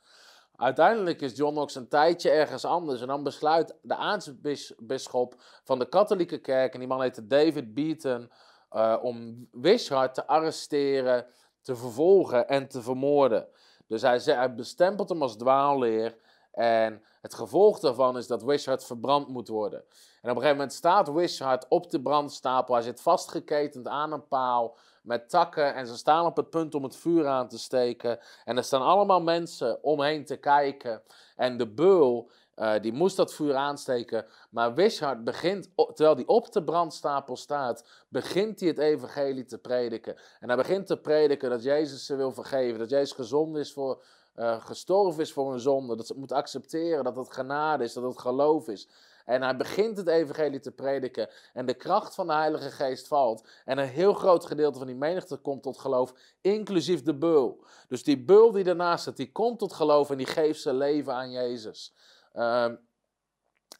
[0.56, 3.00] Uiteindelijk is John Knox een tijdje ergens anders.
[3.00, 8.30] En dan besluit de aartsbisschop van de katholieke kerk, en die man heette David Beaton,
[8.72, 11.26] uh, om Wishart te arresteren,
[11.60, 13.48] te vervolgen en te vermoorden.
[13.86, 16.16] Dus hij, hij bestempelt hem als dwaalleer.
[16.52, 19.84] En het gevolg daarvan is dat Wishart verbrand moet worden.
[20.20, 22.74] En op een gegeven moment staat Wishart op de brandstapel.
[22.74, 26.82] Hij zit vastgeketend aan een paal met takken en ze staan op het punt om
[26.82, 28.18] het vuur aan te steken.
[28.44, 31.02] En er staan allemaal mensen omheen te kijken.
[31.36, 34.26] En de beul, uh, die moest dat vuur aansteken.
[34.50, 40.16] Maar Wishart begint, terwijl hij op de brandstapel staat, begint hij het evangelie te prediken.
[40.40, 42.78] En hij begint te prediken dat Jezus ze wil vergeven.
[42.78, 44.02] Dat Jezus gezond is voor,
[44.36, 45.96] uh, gestorven is voor een zonde.
[45.96, 48.88] Dat ze moet accepteren, dat het genade is, dat het geloof is.
[49.30, 51.28] En hij begint het evangelie te prediken.
[51.52, 53.48] En de kracht van de Heilige Geest valt.
[53.64, 57.64] En een heel groot gedeelte van die menigte komt tot geloof, inclusief de beul.
[57.88, 61.14] Dus die beul die daarnaast zit, die komt tot geloof en die geeft zijn leven
[61.14, 61.94] aan Jezus.
[62.34, 62.78] Um,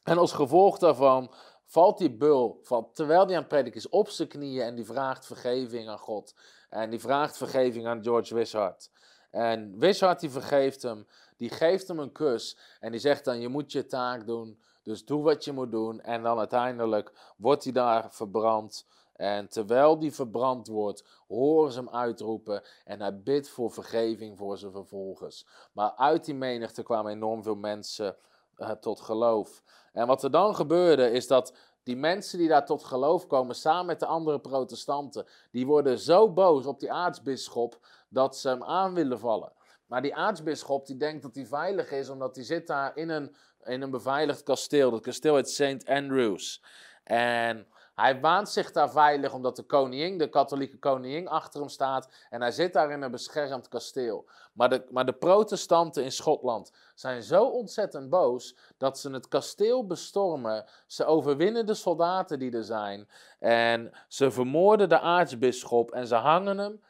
[0.03, 1.33] en als gevolg daarvan
[1.65, 2.61] valt die beul,
[2.93, 6.35] terwijl hij aan het prediken is, op zijn knieën en die vraagt vergeving aan God.
[6.69, 8.89] En die vraagt vergeving aan George Wishart.
[9.31, 13.47] En Wishart die vergeeft hem, die geeft hem een kus en die zegt dan, je
[13.47, 14.59] moet je taak doen.
[14.83, 16.01] Dus doe wat je moet doen.
[16.01, 18.85] En dan uiteindelijk wordt hij daar verbrand.
[19.15, 22.63] En terwijl die verbrand wordt, horen ze hem uitroepen.
[22.85, 25.45] En hij bidt voor vergeving voor zijn vervolgers.
[25.71, 28.15] Maar uit die menigte kwamen enorm veel mensen
[28.57, 29.63] uh, tot geloof.
[29.93, 33.85] En wat er dan gebeurde, is dat die mensen die daar tot geloof komen, samen
[33.85, 38.93] met de andere protestanten, die worden zo boos op die aartsbisschop dat ze hem aan
[38.93, 39.51] willen vallen.
[39.85, 43.35] Maar die aartsbisschop die denkt dat hij veilig is, omdat hij zit daar in een
[43.63, 44.91] in een beveiligd kasteel.
[44.91, 45.87] Dat kasteel heet St.
[45.87, 46.63] Andrews.
[47.03, 52.09] En hij waant zich daar veilig omdat de koningin, de katholieke koningin, achter hem staat.
[52.29, 54.29] En hij zit daar in een beschermd kasteel.
[54.53, 59.87] Maar de, maar de protestanten in Schotland zijn zo ontzettend boos dat ze het kasteel
[59.87, 60.65] bestormen.
[60.87, 63.09] Ze overwinnen de soldaten die er zijn.
[63.39, 66.81] En ze vermoorden de aartsbisschop en ze hangen hem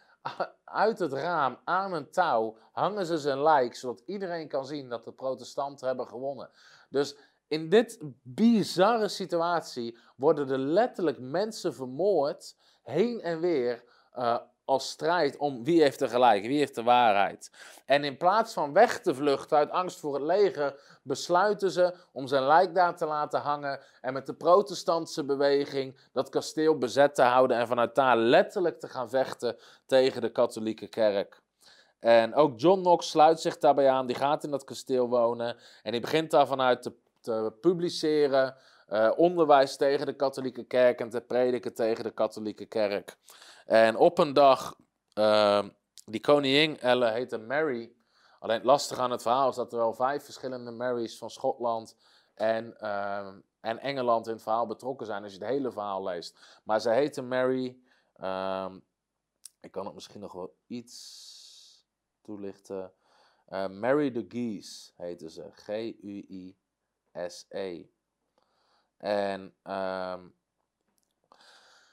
[0.71, 5.03] uit het raam aan een touw hangen ze zijn lijk, zodat iedereen kan zien dat
[5.03, 6.49] de protestanten hebben gewonnen.
[6.89, 7.15] Dus
[7.47, 13.83] in dit bizarre situatie worden er letterlijk mensen vermoord, heen en weer,
[14.15, 17.51] uh, als strijd om wie heeft er gelijk, wie heeft de waarheid.
[17.85, 22.27] En in plaats van weg te vluchten uit angst voor het leger, besluiten ze om
[22.27, 27.21] zijn lijk daar te laten hangen en met de protestantse beweging dat kasteel bezet te
[27.21, 31.41] houden en vanuit daar letterlijk te gaan vechten tegen de katholieke kerk.
[31.99, 35.91] En ook John Knox sluit zich daarbij aan, die gaat in dat kasteel wonen en
[35.91, 38.55] die begint daar vanuit te, publiceren,
[38.89, 43.15] uh, onderwijs tegen de katholieke kerk en te prediken tegen de katholieke kerk.
[43.71, 44.75] En op een dag,
[45.13, 45.63] uh,
[46.05, 47.93] die koningin Elle heette Mary.
[48.39, 51.95] Alleen het lastige aan het verhaal is dat er wel vijf verschillende Marys van Schotland
[52.33, 53.27] en, uh,
[53.59, 56.59] en Engeland in het verhaal betrokken zijn als je het hele verhaal leest.
[56.63, 57.77] Maar ze heette Mary.
[58.13, 58.79] Ehm,
[59.59, 61.85] Ik kan het misschien nog wel iets
[62.21, 62.93] toelichten.
[63.49, 65.49] Uh, Mary the Geese heette ze.
[65.51, 66.55] G-U-I-S-E.
[68.97, 70.35] En um,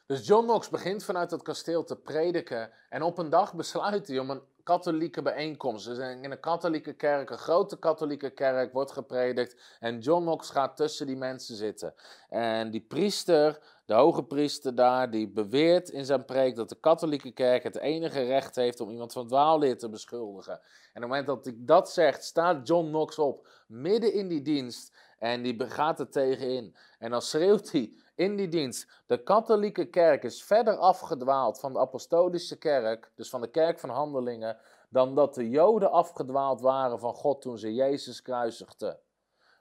[0.08, 2.70] dus John Knox begint vanuit het kasteel te prediken.
[2.88, 5.86] En op een dag besluit hij om een katholieke bijeenkomst.
[5.86, 9.56] Dus in een katholieke kerk, een grote katholieke kerk, wordt gepredikt.
[9.80, 11.94] En John Knox gaat tussen die mensen zitten.
[12.28, 17.30] En die priester, de hoge priester daar, die beweert in zijn preek dat de katholieke
[17.30, 20.52] kerk het enige recht heeft om iemand van dwaalleer te beschuldigen.
[20.52, 24.42] En op het moment dat hij dat zegt, staat John Knox op, midden in die
[24.42, 24.96] dienst.
[25.18, 26.76] En die gaat er tegenin.
[26.98, 29.02] En dan schreeuwt hij in die dienst.
[29.06, 33.90] De katholieke kerk is verder afgedwaald van de apostolische kerk, dus van de kerk van
[33.90, 39.00] handelingen, dan dat de Joden afgedwaald waren van God toen ze Jezus kruisigden.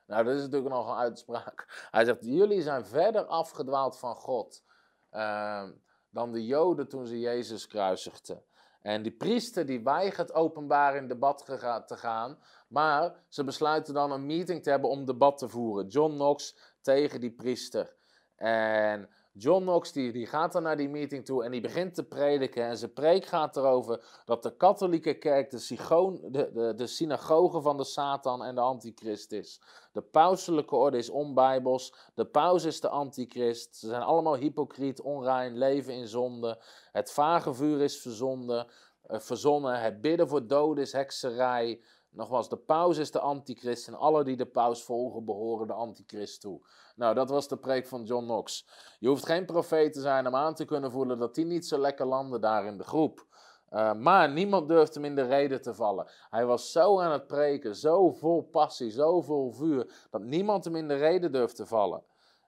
[0.05, 1.87] Nou, dat is natuurlijk nog een uitspraak.
[1.91, 4.63] Hij zegt, jullie zijn verder afgedwaald van God
[5.11, 5.63] uh,
[6.09, 8.43] dan de Joden toen ze Jezus kruisigden.
[8.81, 11.45] En die priester die weigert openbaar in debat
[11.85, 15.87] te gaan, maar ze besluiten dan een meeting te hebben om debat te voeren.
[15.87, 17.95] John Knox tegen die priester.
[18.37, 22.03] En John Knox die, die gaat dan naar die meeting toe en die begint te
[22.03, 22.63] prediken.
[22.63, 27.61] En zijn preek gaat erover dat de katholieke kerk de, sigoon, de, de, de synagoge
[27.61, 29.61] van de Satan en de antichrist is.
[29.91, 31.93] De pauselijke orde is onbijbels.
[32.15, 33.75] De paus is de antichrist.
[33.75, 36.61] Ze zijn allemaal hypocriet, onrein, leven in zonde.
[36.91, 38.67] Het vagevuur is verzonden,
[39.07, 39.81] uh, verzonnen.
[39.81, 41.81] Het bidden voor doden is hekserij.
[42.17, 46.41] Nogmaals, de paus is de antichrist en alle die de paus volgen behoren de antichrist
[46.41, 46.61] toe.
[46.95, 48.67] Nou, dat was de preek van John Knox.
[48.99, 51.77] Je hoeft geen profeet te zijn om aan te kunnen voelen dat hij niet zo
[51.77, 53.25] lekker landde daar in de groep.
[53.73, 56.07] Uh, maar niemand durfde hem in de reden te vallen.
[56.29, 60.75] Hij was zo aan het preken, zo vol passie, zo vol vuur, dat niemand hem
[60.75, 62.03] in de reden durfde vallen.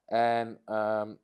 [0.06, 1.20] En um,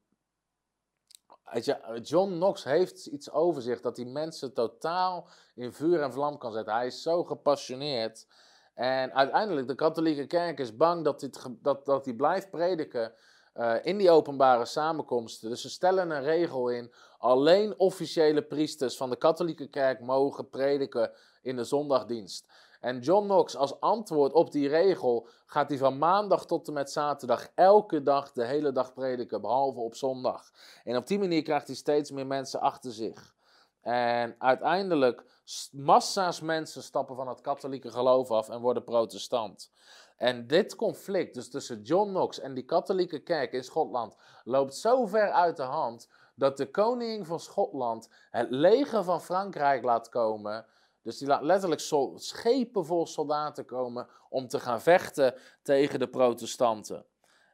[2.02, 6.54] John Knox heeft iets over zich dat hij mensen totaal in vuur en vlam kan
[6.54, 6.74] zetten.
[6.74, 8.28] Hij is zo gepassioneerd.
[8.74, 11.30] En uiteindelijk, de katholieke kerk is bang dat hij,
[11.62, 13.14] dat, dat blijft prediken
[13.56, 15.50] uh, in die openbare samenkomsten.
[15.50, 16.94] Dus ze stellen een regel in.
[17.18, 22.46] Alleen officiële priesters van de katholieke kerk mogen prediken in de zondagdienst.
[22.86, 26.92] En John Knox, als antwoord op die regel, gaat hij van maandag tot en met
[26.92, 30.52] zaterdag elke dag de hele dag prediken, behalve op zondag.
[30.84, 33.36] En op die manier krijgt hij steeds meer mensen achter zich.
[33.82, 35.24] En uiteindelijk,
[35.72, 39.72] massa's mensen stappen van het katholieke geloof af en worden protestant.
[40.18, 45.06] En dit conflict, dus tussen John Knox en die katholieke kerk in Schotland, loopt zo
[45.06, 50.66] ver uit de hand dat de koning van Schotland het leger van Frankrijk laat komen.
[51.06, 51.82] Dus die laat letterlijk
[52.16, 57.06] schepen vol soldaten komen om te gaan vechten tegen de protestanten.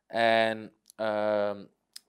[0.07, 1.59] En uh,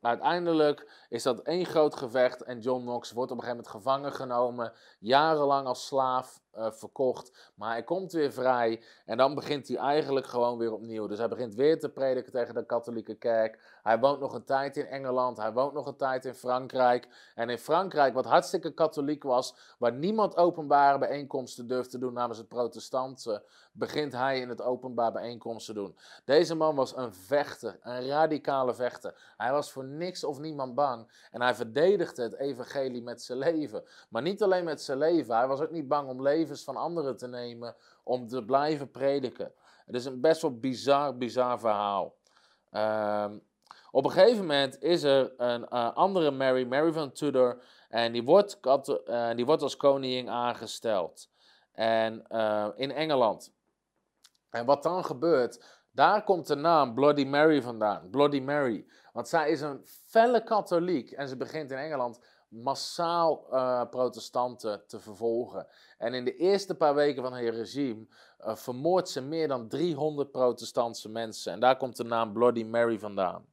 [0.01, 4.13] uiteindelijk is dat één groot gevecht en John Knox wordt op een gegeven moment gevangen
[4.13, 7.53] genomen, jarenlang als slaaf uh, verkocht.
[7.55, 11.07] Maar hij komt weer vrij en dan begint hij eigenlijk gewoon weer opnieuw.
[11.07, 13.81] Dus hij begint weer te prediken tegen de katholieke kerk.
[13.83, 17.09] Hij woont nog een tijd in Engeland, hij woont nog een tijd in Frankrijk.
[17.35, 22.49] En in Frankrijk, wat hartstikke katholiek was, waar niemand openbare bijeenkomsten durfde doen namens het
[22.49, 23.43] protestanten,
[23.73, 25.97] begint hij in het openbaar bijeenkomsten doen.
[26.25, 29.35] Deze man was een vechter, een radicale vechter.
[29.37, 33.85] Hij was voor niks of niemand bang en hij verdedigde het evangelie met zijn leven.
[34.09, 36.77] Maar niet alleen met zijn leven, hij was ook niet bang om leven levens van
[36.77, 39.53] anderen te nemen om te blijven prediken.
[39.87, 42.15] Het is een best wel bizar, bizar verhaal.
[42.71, 43.39] Ehm,
[43.95, 48.25] op een gegeven moment is er een uh, andere Mary, Mary van Tudor, en die
[48.25, 48.59] wordt,
[49.07, 51.31] uh, die wordt als koningin aangesteld.
[51.73, 53.53] En uh, in Engeland.
[54.51, 58.11] En wat dan gebeurt, daar komt de naam Bloody Mary vandaan.
[58.11, 58.87] Bloody Mary.
[59.13, 63.47] Want zij is een felle katholiek en ze begint in Engeland massaal
[63.91, 65.67] protestanten te vervolgen.
[65.99, 68.07] En in de eerste paar weken van haar regime
[68.41, 71.53] uh, vermoordt ze meer dan 300 protestantse mensen.
[71.53, 73.47] En daar komt de naam Bloody Mary vandaan.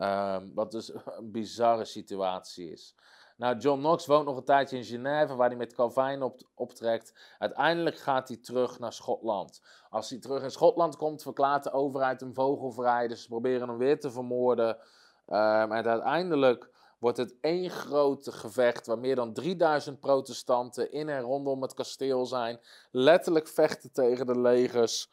[0.00, 2.94] Um, wat dus een bizarre situatie is.
[3.36, 7.34] Nou, John Knox woont nog een tijdje in Genève, waar hij met Calvin op, optrekt.
[7.38, 9.62] Uiteindelijk gaat hij terug naar Schotland.
[9.90, 13.08] Als hij terug in Schotland komt, verklaart de overheid hem vogelvrij.
[13.08, 14.68] Dus ze proberen hem weer te vermoorden.
[15.26, 21.20] Um, en uiteindelijk wordt het één grote gevecht waar meer dan 3000 protestanten in en
[21.20, 22.60] rondom het kasteel zijn.
[22.90, 25.10] Letterlijk vechten tegen de legers.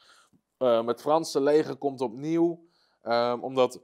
[0.58, 2.65] Um, het Franse leger komt opnieuw,
[3.41, 3.82] omdat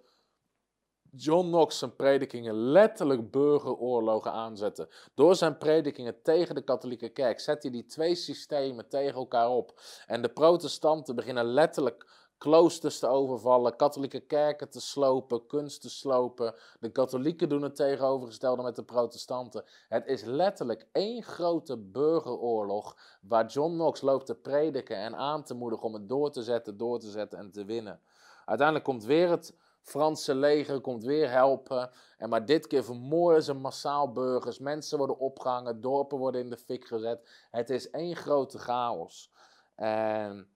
[1.16, 4.90] John Knox zijn predikingen letterlijk burgeroorlogen aanzette.
[5.14, 9.82] Door zijn predikingen tegen de katholieke kerk zet hij die twee systemen tegen elkaar op.
[10.08, 12.06] En de protestanten beginnen letterlijk
[12.38, 16.56] kloosters te overvallen, katholieke kerken te slopen, kunst te slopen.
[16.80, 19.64] De katholieken doen het tegenovergestelde met de protestanten.
[19.88, 25.54] Het is letterlijk één grote burgeroorlog waar John Knox loopt te prediken en aan te
[25.54, 28.02] moedigen om het door te zetten, door te zetten en te winnen.
[28.46, 31.90] Uiteindelijk komt weer het Franse leger komt weer helpen.
[32.18, 34.60] En maar dit keer vermoorden ze massaal burgers.
[34.60, 37.48] Mensen worden opgehangen, dorpen worden in de fik gezet.
[37.52, 39.32] Het is één grote chaos.
[39.76, 40.48] En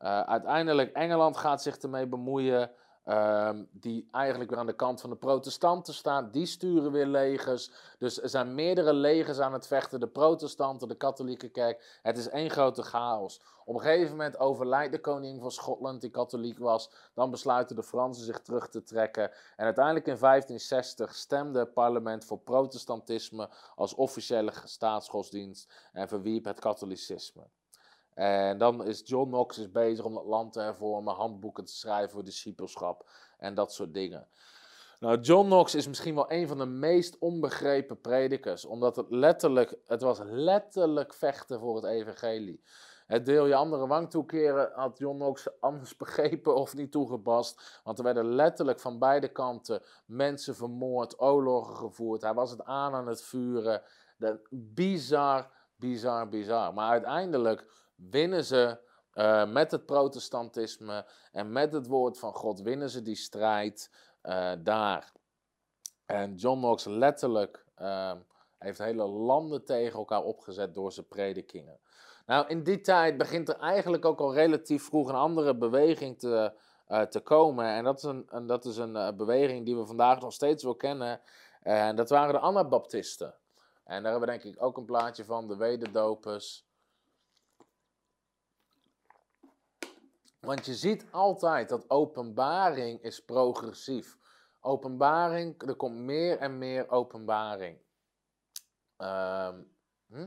[0.00, 2.70] uh, uiteindelijk, Engeland gaat zich ermee bemoeien.
[3.10, 6.30] Um, die eigenlijk weer aan de kant van de protestanten staan.
[6.30, 7.70] Die sturen weer legers.
[7.98, 10.00] Dus er zijn meerdere legers aan het vechten.
[10.00, 11.98] De protestanten, de katholieke kerk.
[12.02, 13.40] Het is één grote chaos.
[13.64, 16.90] Op een gegeven moment overlijdt de koning van Schotland, die katholiek was.
[17.14, 19.30] Dan besluiten de Fransen zich terug te trekken.
[19.56, 25.72] En uiteindelijk in 1560 stemde het parlement voor protestantisme als officiële staatsgodsdienst.
[25.92, 27.42] En verwierp het katholicisme.
[28.18, 32.10] En dan is John Knox is bezig om het land te hervormen, handboeken te schrijven
[32.10, 34.28] voor discipelschap en dat soort dingen.
[35.00, 39.78] Nou, John Knox is misschien wel een van de meest onbegrepen predikers, omdat het letterlijk,
[39.86, 42.62] het was letterlijk vechten voor het evangelie.
[43.06, 47.80] Het deel je andere wang toekeren had John Knox anders begrepen of niet toegepast.
[47.84, 52.22] Want er werden letterlijk van beide kanten mensen vermoord, oorlogen gevoerd.
[52.22, 53.82] Hij was het aan aan het vuren.
[54.50, 56.74] bizar, bizar, bizar.
[56.74, 57.66] Maar uiteindelijk
[57.98, 58.78] winnen ze
[59.14, 63.90] uh, met het protestantisme en met het woord van God, winnen ze die strijd
[64.22, 65.12] uh, daar.
[66.06, 68.12] En John Knox letterlijk uh,
[68.58, 71.78] heeft hele landen tegen elkaar opgezet door zijn predikingen.
[72.26, 76.52] Nou, in die tijd begint er eigenlijk ook al relatief vroeg een andere beweging te,
[76.88, 77.66] uh, te komen.
[77.66, 80.74] En dat is een, een dat is een beweging die we vandaag nog steeds wel
[80.74, 81.20] kennen.
[81.62, 83.34] En dat waren de Anabaptisten.
[83.84, 86.67] En daar hebben we denk ik ook een plaatje van, de wederdopers.
[90.48, 94.18] Want je ziet altijd dat openbaring is progressief.
[94.60, 97.78] Openbaring, er komt meer en meer openbaring.
[98.98, 99.58] Uh,
[100.06, 100.26] hm?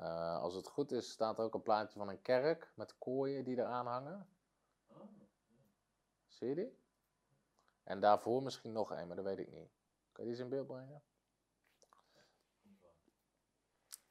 [0.00, 3.58] uh, als het goed is, staat ook een plaatje van een kerk met kooien die
[3.58, 4.28] eraan hangen.
[6.26, 6.78] Zie je die?
[7.84, 9.70] En daarvoor misschien nog een, maar dat weet ik niet.
[10.12, 11.02] Kun je die eens in beeld brengen?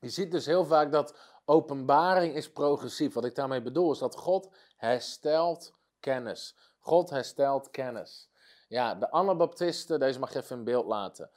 [0.04, 3.14] Je ziet dus heel vaak dat Openbaring is progressief.
[3.14, 6.56] Wat ik daarmee bedoel is dat God herstelt kennis.
[6.80, 8.30] God herstelt kennis.
[8.68, 11.30] Ja, de Anabaptisten, deze mag je even in beeld laten.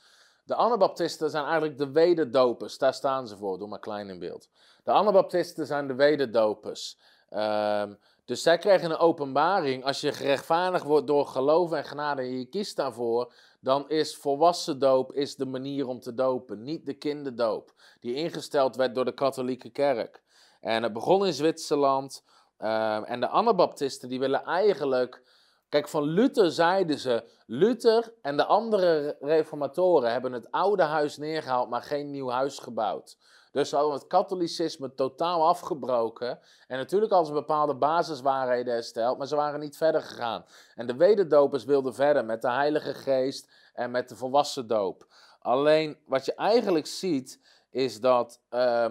[0.45, 2.79] De Anabaptisten zijn eigenlijk de wederdopers.
[2.79, 4.49] Daar staan ze voor, doe maar klein in beeld.
[4.85, 6.99] De Anabaptisten zijn de wederdopers.
[7.31, 9.85] Um, dus zij krijgen een openbaring.
[9.85, 14.79] Als je gerechtvaardigd wordt door geloof en genade en je kiest daarvoor, dan is volwassen
[14.79, 16.63] doop is de manier om te dopen.
[16.63, 20.23] Niet de kinderdoop, die ingesteld werd door de katholieke kerk.
[20.61, 22.25] En het begon in Zwitserland.
[22.59, 25.23] Uh, en de Anabaptisten die willen eigenlijk.
[25.69, 27.25] Kijk, van Luther zeiden ze.
[27.47, 33.19] Luther en de andere reformatoren hebben het oude huis neergehaald, maar geen nieuw huis gebouwd.
[33.57, 36.39] Dus ze hadden het katholicisme totaal afgebroken.
[36.67, 40.45] En natuurlijk hadden ze bepaalde basiswaarheden hersteld, maar ze waren niet verder gegaan.
[40.75, 45.07] En de wederdopers wilden verder met de Heilige Geest en met de volwassen doop.
[45.39, 47.41] Alleen wat je eigenlijk ziet,
[47.71, 48.91] is dat uh,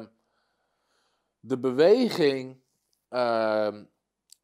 [1.39, 2.61] de beweging.
[3.09, 3.73] Uh,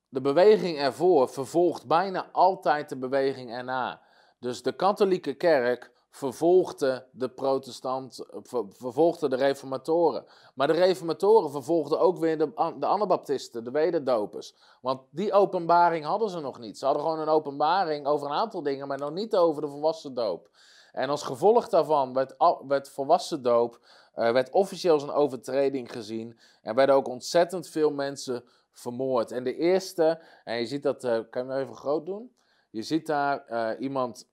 [0.09, 4.01] de beweging ervoor vervolgt bijna altijd de beweging erna.
[4.39, 8.25] Dus de katholieke kerk vervolgde de protestant,
[8.69, 10.25] vervolgde de reformatoren.
[10.55, 14.55] Maar de reformatoren vervolgden ook weer de, de anabaptisten, de wederdopers.
[14.81, 16.77] Want die openbaring hadden ze nog niet.
[16.77, 20.13] Ze hadden gewoon een openbaring over een aantal dingen, maar nog niet over de volwassen
[20.13, 20.49] doop.
[20.91, 22.35] En als gevolg daarvan werd,
[22.67, 23.79] werd volwassen doop,
[24.15, 26.39] uh, werd officieel als een overtreding gezien.
[26.61, 29.31] En werden ook ontzettend veel mensen vermoord.
[29.31, 32.35] En de eerste, en je ziet dat, uh, kan je hem even groot doen?
[32.69, 34.27] Je ziet daar uh, iemand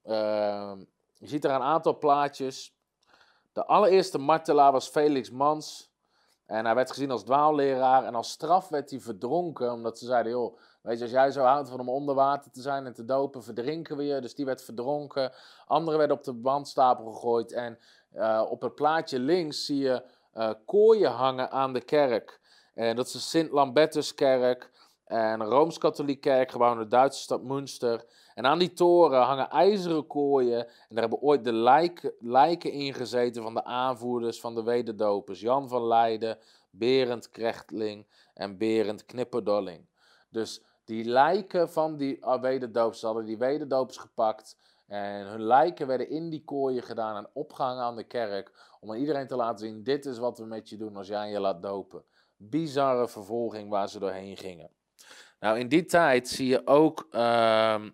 [1.19, 2.77] je ziet er een aantal plaatjes.
[3.53, 5.91] De allereerste martelaar was Felix Mans.
[6.47, 8.05] En hij werd gezien als dwaalleraar.
[8.05, 9.73] En als straf werd hij verdronken.
[9.73, 12.61] Omdat ze zeiden, joh, weet je, als jij zo houdt van om onder water te
[12.61, 14.21] zijn en te dopen, verdrinken we je.
[14.21, 15.33] Dus die werd verdronken.
[15.67, 17.53] Anderen werden op de bandstapel gegooid.
[17.53, 17.79] En
[18.15, 20.03] uh, op het plaatje links zie je
[20.35, 22.41] uh, kooien hangen aan de kerk.
[22.75, 24.71] En dat is de Sint-Lambertuskerk.
[25.05, 28.05] En een Rooms-Katholiek kerkgebouw in de Duitse stad Münster.
[28.39, 30.67] En aan die toren hangen ijzeren kooien.
[30.67, 35.41] En daar hebben ooit de lijken, lijken ingezeten van de aanvoerders van de wederdopers.
[35.41, 36.39] Jan van Leiden,
[36.71, 39.87] Berend Krechtling en Berend Knipperdolling.
[40.31, 44.57] Dus die lijken van die wederdopers hadden die wederdopers gepakt.
[44.87, 48.77] En hun lijken werden in die kooien gedaan en opgehangen aan de kerk.
[48.81, 51.31] Om aan iedereen te laten zien, dit is wat we met je doen als jij
[51.31, 52.05] je laat dopen.
[52.37, 54.71] Bizarre vervolging waar ze doorheen gingen.
[55.41, 57.89] Nou, in die tijd zie je ook ehm,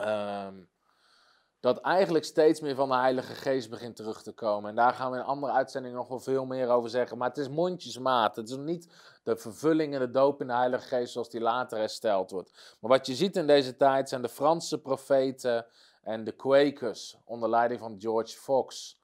[0.00, 0.54] ehm,
[1.60, 4.70] dat eigenlijk steeds meer van de Heilige Geest begint terug te komen.
[4.70, 7.18] En daar gaan we in andere uitzendingen nog wel veel meer over zeggen.
[7.18, 8.36] Maar het is mondjesmaat.
[8.36, 8.88] Het is niet
[9.22, 12.76] de vervulling en de doop in de Heilige Geest zoals die later hersteld wordt.
[12.80, 15.66] Maar wat je ziet in deze tijd zijn de Franse profeten
[16.02, 18.98] en de Quakers onder leiding van George Fox.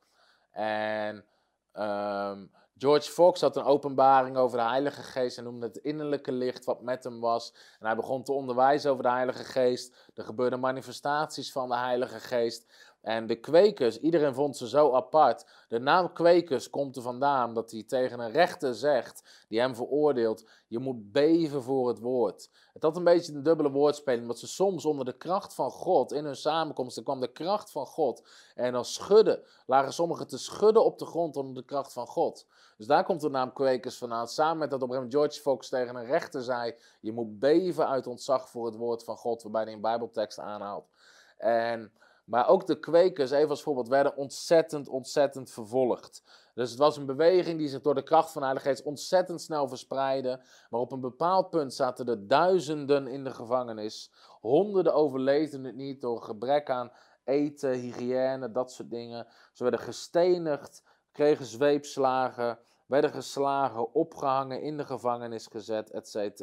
[0.50, 1.24] En
[1.72, 2.46] ehm,
[2.78, 6.82] George Fox had een openbaring over de Heilige Geest en noemde het innerlijke licht wat
[6.82, 7.52] met hem was.
[7.78, 10.10] En hij begon te onderwijzen over de Heilige Geest.
[10.14, 12.66] Er gebeurden manifestaties van de Heilige Geest.
[13.06, 15.46] En de kwekers, iedereen vond ze zo apart.
[15.68, 20.48] De naam kwekers komt er vandaan dat hij tegen een rechter zegt, die hem veroordeelt,
[20.66, 22.50] je moet beven voor het woord.
[22.72, 26.12] Het had een beetje een dubbele woordspeling, omdat ze soms onder de kracht van God,
[26.12, 28.28] in hun samenkomsten kwam de kracht van God.
[28.54, 32.46] En dan schudden, lagen sommigen te schudden op de grond onder de kracht van God.
[32.76, 34.28] Dus daar komt de naam kwekers vandaan.
[34.28, 38.06] Samen met dat op een George Fox tegen een rechter zei, je moet beven uit
[38.06, 40.88] ontzag voor het woord van God, waarbij hij een bijbeltekst aanhaalt.
[41.36, 41.92] En...
[42.26, 46.22] Maar ook de kwekers, even als voorbeeld, werden ontzettend, ontzettend vervolgd.
[46.54, 49.68] Dus het was een beweging die zich door de kracht van de Geest ontzettend snel
[49.68, 50.40] verspreidde.
[50.70, 54.12] Maar op een bepaald punt zaten er duizenden in de gevangenis.
[54.40, 56.92] Honderden overleefden het niet door gebrek aan
[57.24, 59.26] eten, hygiëne, dat soort dingen.
[59.52, 66.42] Ze werden gestenigd, kregen zweepslagen, werden geslagen, opgehangen, in de gevangenis gezet, etc.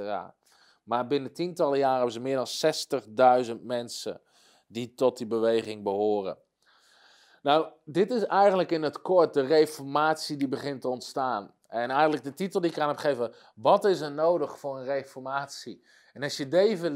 [0.83, 4.21] Maar binnen tientallen jaren hebben ze meer dan 60.000 mensen
[4.73, 6.37] die tot die beweging behoren.
[7.41, 11.53] Nou, dit is eigenlijk in het kort de reformatie die begint te ontstaan.
[11.67, 14.85] En eigenlijk de titel die ik aan heb gegeven, wat is er nodig voor een
[14.85, 15.83] reformatie?
[16.13, 16.47] En als je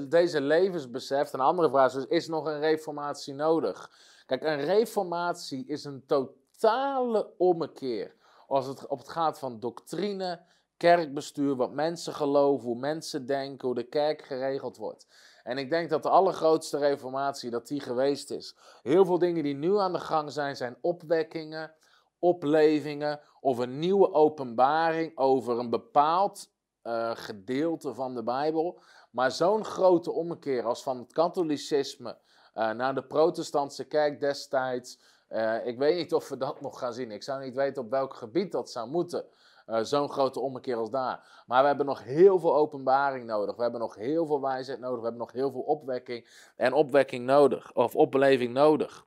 [0.08, 3.92] deze, levens beseft, een andere vraag is, is nog een reformatie nodig?
[4.26, 8.16] Kijk, een reformatie is een totale ommekeer.
[8.48, 10.42] Als het op het gaat van doctrine,
[10.78, 15.08] kerkbestuur, wat mensen geloven, hoe mensen denken, hoe de kerk geregeld wordt.
[15.48, 18.56] En ik denk dat de allergrootste reformatie dat die geweest is.
[18.82, 21.72] Heel veel dingen die nu aan de gang zijn, zijn opwekkingen,
[22.20, 26.50] oplevingen of een nieuwe openbaring over een bepaald
[26.84, 28.80] uh, gedeelte van de Bijbel.
[29.12, 32.18] Maar zo'n grote ommekeer als van het katholicisme
[32.56, 35.00] uh, naar de protestantse kerk destijds.
[35.30, 37.12] Uh, ik weet niet of we dat nog gaan zien.
[37.12, 39.26] Ik zou niet weten op welk gebied dat zou moeten.
[39.68, 41.44] Uh, Zo'n grote ommekeer als daar.
[41.46, 43.56] Maar we hebben nog heel veel openbaring nodig.
[43.56, 44.98] We hebben nog heel veel wijsheid nodig.
[44.98, 47.74] We hebben nog heel veel opwekking en opwekking nodig.
[47.74, 49.06] Of opbeleving nodig.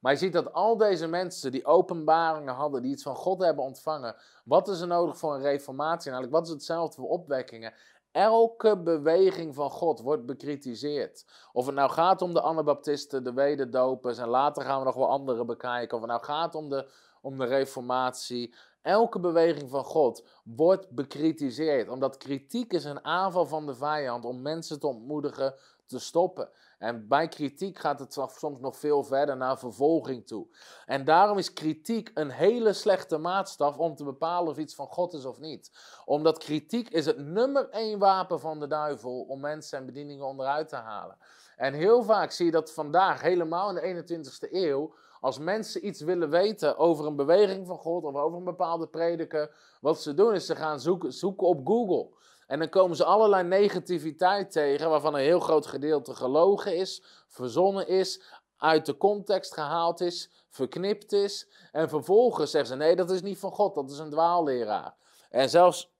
[0.00, 3.64] Maar je ziet dat al deze mensen die openbaringen hadden, die iets van God hebben
[3.64, 4.16] ontvangen.
[4.44, 6.10] Wat is er nodig voor een reformatie?
[6.10, 7.74] En eigenlijk, wat is hetzelfde voor opwekkingen?
[8.12, 11.24] Elke beweging van God wordt bekritiseerd.
[11.52, 15.08] Of het nou gaat om de Anabaptisten, de wederdopers en later gaan we nog wel
[15.08, 15.96] andere bekijken.
[15.96, 16.90] Of het nou gaat om de,
[17.20, 18.54] om de reformatie.
[18.82, 24.42] Elke beweging van God wordt bekritiseerd, omdat kritiek is een aanval van de vijand om
[24.42, 25.54] mensen te ontmoedigen
[25.86, 26.50] te stoppen.
[26.78, 30.46] En bij kritiek gaat het soms nog veel verder naar vervolging toe.
[30.86, 35.12] En daarom is kritiek een hele slechte maatstaf om te bepalen of iets van God
[35.12, 35.70] is of niet.
[36.04, 40.68] Omdat kritiek is het nummer één wapen van de duivel om mensen en bedieningen onderuit
[40.68, 41.16] te halen.
[41.56, 46.00] En heel vaak zie je dat vandaag, helemaal in de 21ste eeuw, als mensen iets
[46.00, 50.34] willen weten over een beweging van God of over een bepaalde prediker, wat ze doen
[50.34, 52.08] is ze gaan zoeken, zoeken op Google.
[52.46, 57.88] En dan komen ze allerlei negativiteit tegen, waarvan een heel groot gedeelte gelogen is, verzonnen
[57.88, 58.22] is,
[58.56, 61.48] uit de context gehaald is, verknipt is.
[61.72, 64.94] En vervolgens zeggen ze: nee, dat is niet van God, dat is een dwaalleraar.
[65.30, 65.91] En zelfs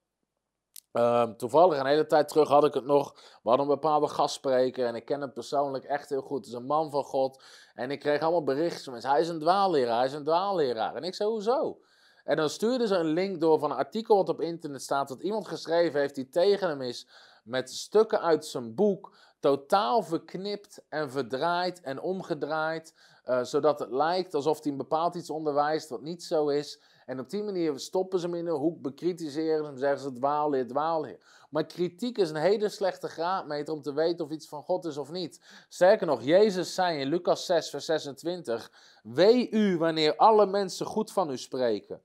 [0.93, 3.13] Um, toevallig een hele tijd terug had ik het nog.
[3.13, 6.37] We hadden een bepaalde gastspreker en ik ken hem persoonlijk echt heel goed.
[6.37, 7.43] Het is een man van God.
[7.73, 8.93] En ik kreeg allemaal berichten.
[8.93, 10.95] Hij is een dwaalleraar, hij is een dwaalleraar.
[10.95, 11.79] En ik zei, hoezo?
[12.23, 15.07] En dan stuurden ze een link door van een artikel wat op internet staat.
[15.07, 17.07] Dat iemand geschreven heeft die tegen hem is.
[17.43, 19.15] Met stukken uit zijn boek.
[19.39, 22.93] Totaal verknipt en verdraaid en omgedraaid.
[23.25, 26.81] Uh, zodat het lijkt alsof hij een bepaald iets onderwijst wat niet zo is.
[27.05, 30.13] En op die manier stoppen ze hem in een hoek, bekritiseren ze hem, zeggen ze
[30.13, 31.17] dwaalleer, dwaalleer.
[31.49, 34.97] Maar kritiek is een hele slechte graadmeter om te weten of iets van God is
[34.97, 35.41] of niet.
[35.69, 38.71] Sterker nog, Jezus zei in Lucas 6, vers 26,
[39.03, 42.01] Wee u wanneer alle mensen goed van u spreken.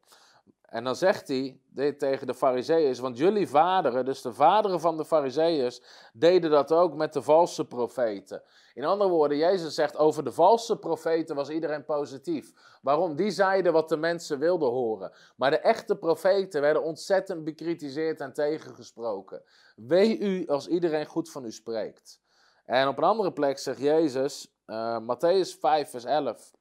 [0.69, 4.97] En dan zegt hij dit tegen de fariseeërs, want jullie vaderen, dus de vaderen van
[4.97, 8.43] de fariseeërs, deden dat ook met de valse profeten.
[8.75, 12.53] In andere woorden, Jezus zegt over de valse profeten was iedereen positief.
[12.83, 13.16] Waarom?
[13.16, 15.12] Die zeiden wat de mensen wilden horen.
[15.37, 19.43] Maar de echte profeten werden ontzettend bekritiseerd en tegengesproken.
[19.77, 22.21] Wee u als iedereen goed van u spreekt.
[22.64, 26.57] En op een andere plek zegt Jezus, uh, Matthäus 5, vers 11.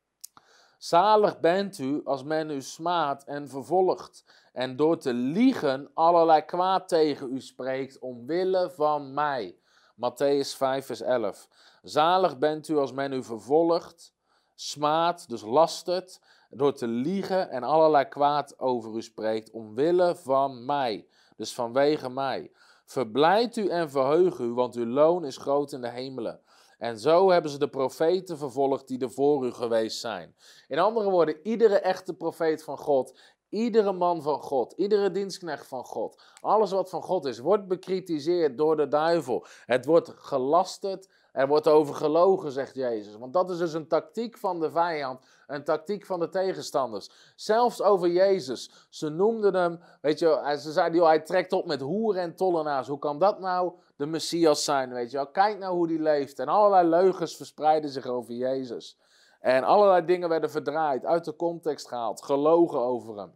[0.77, 4.23] Zalig bent u als men u smaadt en vervolgt
[4.53, 9.57] en door te liegen allerlei kwaad tegen u spreekt omwille van mij.
[9.95, 11.47] Matthäus 5, vers 11.
[11.83, 14.13] Zalig bent u als men u vervolgt,
[14.55, 21.07] smaadt, dus lastert, door te liegen en allerlei kwaad over u spreekt omwille van mij.
[21.35, 22.51] Dus vanwege mij.
[22.85, 26.41] Verblijd u en verheug u, want uw loon is groot in de hemelen.
[26.77, 30.35] En zo hebben ze de profeten vervolgd die er voor u geweest zijn.
[30.67, 33.19] In andere woorden, iedere echte profeet van God,
[33.49, 38.57] iedere man van God, iedere dienstknecht van God, alles wat van God is, wordt bekritiseerd
[38.57, 39.45] door de duivel.
[39.65, 43.15] Het wordt gelasterd, er wordt over gelogen, zegt Jezus.
[43.15, 47.33] Want dat is dus een tactiek van de vijand, een tactiek van de tegenstanders.
[47.35, 48.87] Zelfs over Jezus.
[48.89, 52.87] Ze noemden hem, weet je, ze zeiden, joh, hij trekt op met hoeren en tollenaars.
[52.87, 55.31] Hoe kan dat nou de Messias zijn, weet je?
[55.31, 56.39] Kijk nou hoe die leeft.
[56.39, 58.99] En allerlei leugens verspreiden zich over Jezus.
[59.39, 63.35] En allerlei dingen werden verdraaid, uit de context gehaald, gelogen over hem.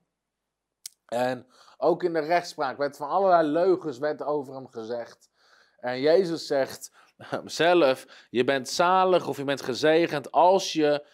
[1.06, 1.48] En
[1.78, 5.30] ook in de rechtspraak werd van allerlei leugens werd over hem gezegd.
[5.82, 6.92] En Jezus zegt
[7.46, 11.06] zelf, je bent zalig of je bent gezegend als je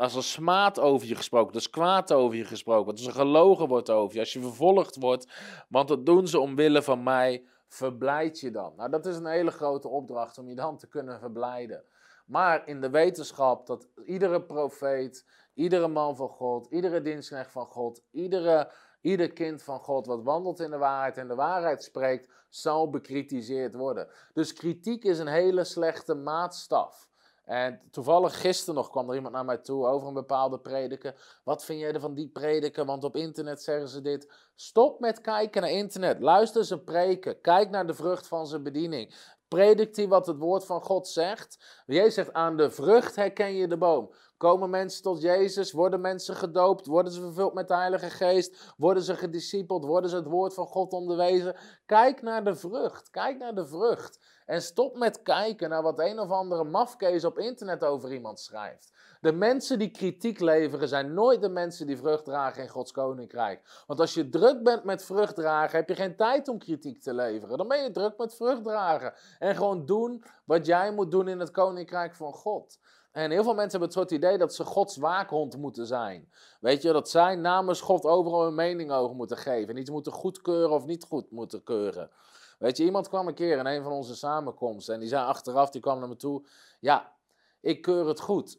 [0.00, 3.68] als er smaad over je gesproken, dus kwaad over je gesproken wordt, als er gelogen
[3.68, 5.32] wordt over je, als je vervolgd wordt,
[5.68, 8.72] want dat doen ze omwille van mij, verblijd je dan.
[8.76, 11.84] Nou, dat is een hele grote opdracht om je dan te kunnen verblijden.
[12.26, 18.02] Maar in de wetenschap dat iedere profeet, iedere man van God, iedere dienstknecht van God,
[18.10, 22.90] iedere, ieder kind van God wat wandelt in de waarheid en de waarheid spreekt, zal
[22.90, 24.08] bekritiseerd worden.
[24.32, 27.08] Dus kritiek is een hele slechte maatstaf.
[27.44, 31.40] En toevallig gisteren nog kwam er iemand naar mij toe over een bepaalde prediker.
[31.44, 32.84] Wat vind jij van die prediker?
[32.84, 34.32] Want op internet zeggen ze dit.
[34.54, 36.20] Stop met kijken naar internet.
[36.20, 37.40] Luister ze preken.
[37.40, 39.14] Kijk naar de vrucht van zijn bediening.
[39.48, 41.82] Predikt hij wat het woord van God zegt?
[41.86, 44.10] Jezus zegt, aan de vrucht herken je de boom.
[44.40, 45.72] Komen mensen tot Jezus?
[45.72, 46.86] Worden mensen gedoopt?
[46.86, 48.74] Worden ze vervuld met de Heilige Geest?
[48.76, 49.84] Worden ze gediscipeld?
[49.84, 51.56] Worden ze het woord van God onderwezen?
[51.86, 53.10] Kijk naar de vrucht.
[53.10, 54.20] Kijk naar de vrucht.
[54.46, 58.92] En stop met kijken naar wat een of andere mafkees op internet over iemand schrijft.
[59.20, 63.82] De mensen die kritiek leveren zijn nooit de mensen die vrucht dragen in Gods koninkrijk.
[63.86, 67.14] Want als je druk bent met vrucht dragen, heb je geen tijd om kritiek te
[67.14, 67.58] leveren.
[67.58, 69.14] Dan ben je druk met vrucht dragen.
[69.38, 72.78] En gewoon doen wat jij moet doen in het koninkrijk van God.
[73.12, 76.32] En heel veel mensen hebben het soort idee dat ze Gods waakhond moeten zijn.
[76.60, 79.74] Weet je, dat zij namens God overal een mening over moeten geven.
[79.74, 82.10] En iets moeten goedkeuren of niet goed moeten keuren.
[82.58, 85.70] Weet je, iemand kwam een keer in een van onze samenkomsten en die zei achteraf,
[85.70, 86.46] die kwam naar me toe,
[86.80, 87.12] ja,
[87.60, 88.58] ik keur het goed.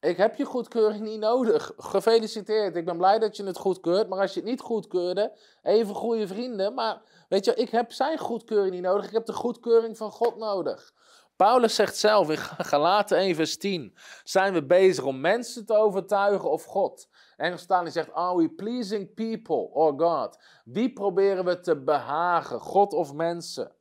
[0.00, 1.72] Ik heb je goedkeuring niet nodig.
[1.76, 2.76] Gefeliciteerd.
[2.76, 4.08] Ik ben blij dat je het goedkeurt.
[4.08, 5.32] Maar als je het niet goedkeurde,
[5.62, 6.74] even goede vrienden.
[6.74, 9.06] Maar weet je, ik heb zijn goedkeuring niet nodig.
[9.06, 10.92] Ik heb de goedkeuring van God nodig.
[11.40, 16.50] Paulus zegt zelf in Galaten 1 vers 10, zijn we bezig om mensen te overtuigen
[16.50, 17.08] of God?
[17.36, 20.38] Engels die zegt, are we pleasing people or God?
[20.64, 23.72] Wie proberen we te behagen, God of mensen?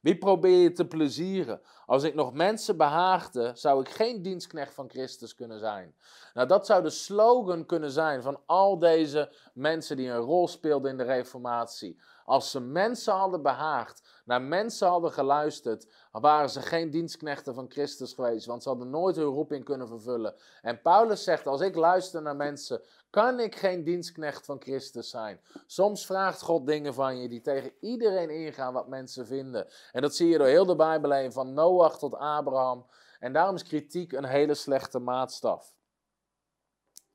[0.00, 1.60] Wie probeer je te plezieren?
[1.86, 5.94] Als ik nog mensen behaagde, zou ik geen dienstknecht van Christus kunnen zijn.
[6.34, 10.90] Nou, dat zou de slogan kunnen zijn van al deze mensen die een rol speelden
[10.90, 12.00] in de Reformatie.
[12.32, 18.12] Als ze mensen hadden behaagd, naar mensen hadden geluisterd, waren ze geen dienstknechten van Christus
[18.12, 20.34] geweest, want ze hadden nooit hun roeping kunnen vervullen.
[20.62, 25.40] En Paulus zegt: Als ik luister naar mensen, kan ik geen dienstknecht van Christus zijn.
[25.66, 29.66] Soms vraagt God dingen van je die tegen iedereen ingaan wat mensen vinden.
[29.92, 32.86] En dat zie je door heel de Bijbel heen, van Noach tot Abraham.
[33.18, 35.74] En daarom is kritiek een hele slechte maatstaf.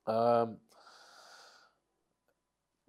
[0.05, 0.66] Um,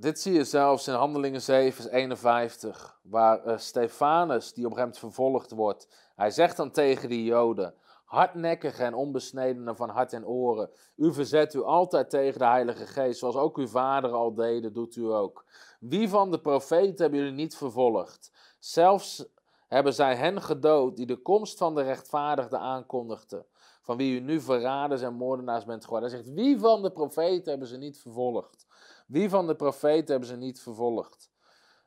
[0.00, 4.94] dit zie je zelfs in Handelingen 7, vers 51, waar uh, Stefanus, die op hem
[4.94, 7.74] vervolgd wordt, hij zegt dan tegen die Joden,
[8.04, 13.18] hardnekkige en onbesnedenen van hart en oren, u verzet u altijd tegen de Heilige Geest,
[13.18, 15.44] zoals ook uw vader al deden, doet u ook.
[15.80, 18.32] Wie van de profeten hebben jullie niet vervolgd?
[18.58, 19.24] Zelfs
[19.68, 23.46] hebben zij hen gedood die de komst van de rechtvaardigde aankondigden,
[23.82, 26.10] van wie u nu verraders en moordenaars bent geworden.
[26.10, 28.66] Hij zegt, wie van de profeten hebben ze niet vervolgd?
[29.08, 31.30] Wie van de profeten hebben ze niet vervolgd?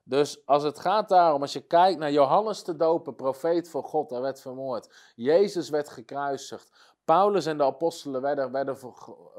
[0.04, 4.10] Dus als het gaat daarom, als je kijkt naar Johannes de Doper, profeet van God,
[4.10, 4.90] hij werd vermoord.
[5.16, 6.70] Jezus werd gekruisigd.
[7.06, 8.52] Paulus en de apostelen werden,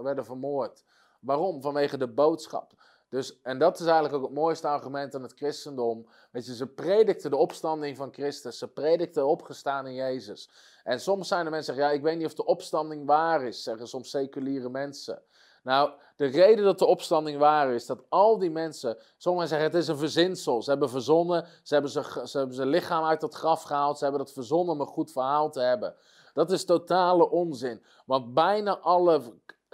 [0.03, 0.85] werden, vermoord.
[1.21, 1.63] Waarom?
[1.63, 2.73] Vanwege de boodschap.
[3.09, 6.07] Dus, en dat is eigenlijk ook het mooiste argument aan het christendom.
[6.31, 8.59] Weet ze predikten de opstanding van Christus.
[8.59, 10.51] Ze predikten opgestaan in Jezus.
[10.85, 13.45] En soms zijn er mensen die zeggen, ja, ik weet niet of de opstanding waar
[13.45, 15.23] is, zeggen soms seculiere mensen.
[15.63, 19.77] Nou, de reden dat de opstanding waar is, dat al die mensen, sommigen zeggen het
[19.77, 20.63] is een verzinsel.
[20.63, 24.05] Ze hebben verzonnen, ze hebben ze, ze hebben zijn lichaam uit het graf gehaald, ze
[24.05, 25.95] hebben dat verzonnen om een goed verhaal te hebben.
[26.33, 27.85] Dat is totale onzin.
[28.07, 29.23] Want bijna alle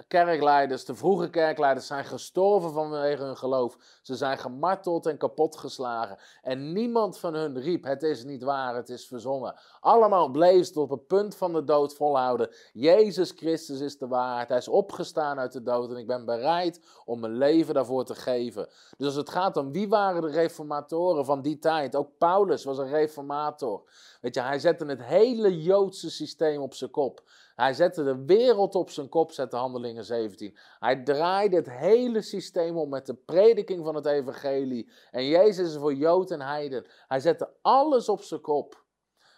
[0.07, 3.77] kerkleiders, de vroege kerkleiders, zijn gestorven vanwege hun geloof.
[4.01, 6.17] Ze zijn gemarteld en kapotgeslagen.
[6.41, 9.55] En niemand van hun riep: Het is niet waar, het is verzonnen.
[9.79, 12.49] Allemaal bleef ze op het punt van de dood volhouden.
[12.73, 14.49] Jezus Christus is de waarheid.
[14.49, 18.15] Hij is opgestaan uit de dood en ik ben bereid om mijn leven daarvoor te
[18.15, 18.67] geven.
[18.97, 22.77] Dus als het gaat om wie waren de reformatoren van die tijd, ook Paulus was
[22.77, 23.83] een reformator.
[24.21, 27.23] Weet je, hij zette het hele Joodse systeem op zijn kop.
[27.59, 30.57] Hij zette de wereld op zijn kop, zette Handelingen 17.
[30.79, 34.91] Hij draaide het hele systeem om met de prediking van het evangelie.
[35.11, 36.85] En Jezus is voor Jood en Heiden.
[37.07, 38.83] Hij zette alles op zijn kop.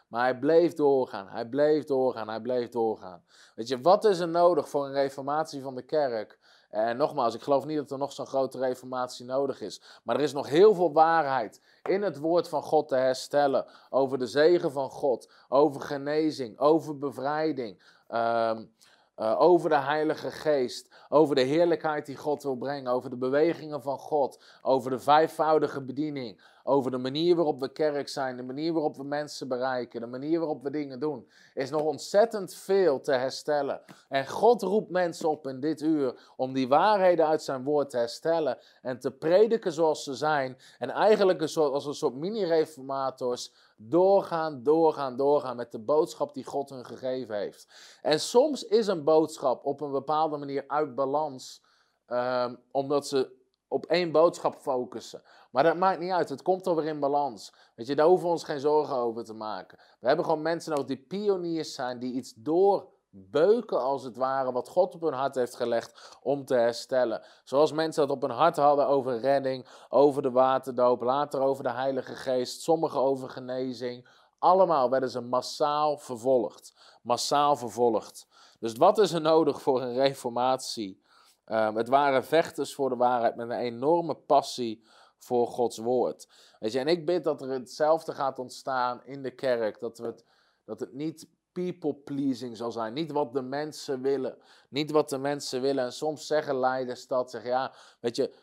[0.07, 3.23] Maar hij bleef doorgaan, hij bleef doorgaan, hij bleef doorgaan.
[3.55, 6.39] Weet je, wat is er nodig voor een reformatie van de kerk?
[6.69, 9.81] En nogmaals, ik geloof niet dat er nog zo'n grote reformatie nodig is.
[10.03, 13.65] Maar er is nog heel veel waarheid in het woord van God te herstellen.
[13.89, 17.81] Over de zegen van God, over genezing, over bevrijding,
[18.11, 18.63] Ehm,
[19.15, 23.81] eh, over de Heilige Geest, over de heerlijkheid die God wil brengen, over de bewegingen
[23.81, 28.73] van God, over de vijfvoudige bediening, over de manier waarop we kerk zijn, de manier
[28.73, 33.11] waarop we mensen bereiken, de manier waarop we dingen doen, is nog ontzettend veel te
[33.11, 33.81] herstellen.
[34.09, 37.97] En God roept mensen op in dit uur om die waarheden uit zijn woord te
[37.97, 40.57] herstellen en te prediken zoals ze zijn.
[40.77, 46.85] En eigenlijk als een soort mini-reformators doorgaan, doorgaan, doorgaan met de boodschap die God hun
[46.85, 47.67] gegeven heeft.
[48.01, 51.61] En soms is een boodschap op een bepaalde manier uit balans,
[52.07, 55.21] um, omdat ze op één boodschap focussen.
[55.51, 57.53] Maar dat maakt niet uit, het komt alweer in balans.
[57.75, 59.77] Weet je, daar hoeven we ons geen zorgen over te maken.
[59.99, 64.69] We hebben gewoon mensen nodig die pioniers zijn, die iets doorbeuken als het ware, wat
[64.69, 67.23] God op hun hart heeft gelegd om te herstellen.
[67.43, 71.71] Zoals mensen dat op hun hart hadden over redding, over de waterdoop, later over de
[71.71, 74.07] Heilige Geest, sommigen over genezing.
[74.39, 76.73] Allemaal werden ze massaal vervolgd.
[77.01, 78.27] Massaal vervolgd.
[78.59, 81.01] Dus wat is er nodig voor een reformatie?
[81.45, 84.83] Um, het waren vechters voor de waarheid met een enorme passie
[85.23, 86.27] voor Gods woord.
[86.59, 89.79] Weet je, en ik bid dat er hetzelfde gaat ontstaan in de kerk.
[89.79, 90.25] Dat, we het,
[90.65, 92.93] dat het niet people pleasing zal zijn.
[92.93, 94.37] Niet wat de mensen willen.
[94.69, 95.83] Niet wat de mensen willen.
[95.83, 97.31] En soms zeggen leiders dat.
[97.31, 98.33] Zeg ja, weet je,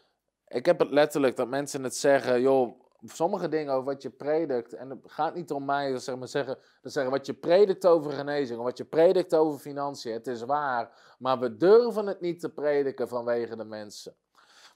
[0.49, 2.41] ik heb het letterlijk dat mensen het zeggen.
[2.41, 4.73] Joh, sommige dingen over wat je predikt.
[4.73, 5.93] En het gaat niet om mij.
[5.93, 8.59] Dat zeggen, maar zeggen, dat zeggen wat je predikt over genezing.
[8.59, 10.13] Of wat je predikt over financiën.
[10.13, 11.15] Het is waar.
[11.19, 14.15] Maar we durven het niet te prediken vanwege de mensen.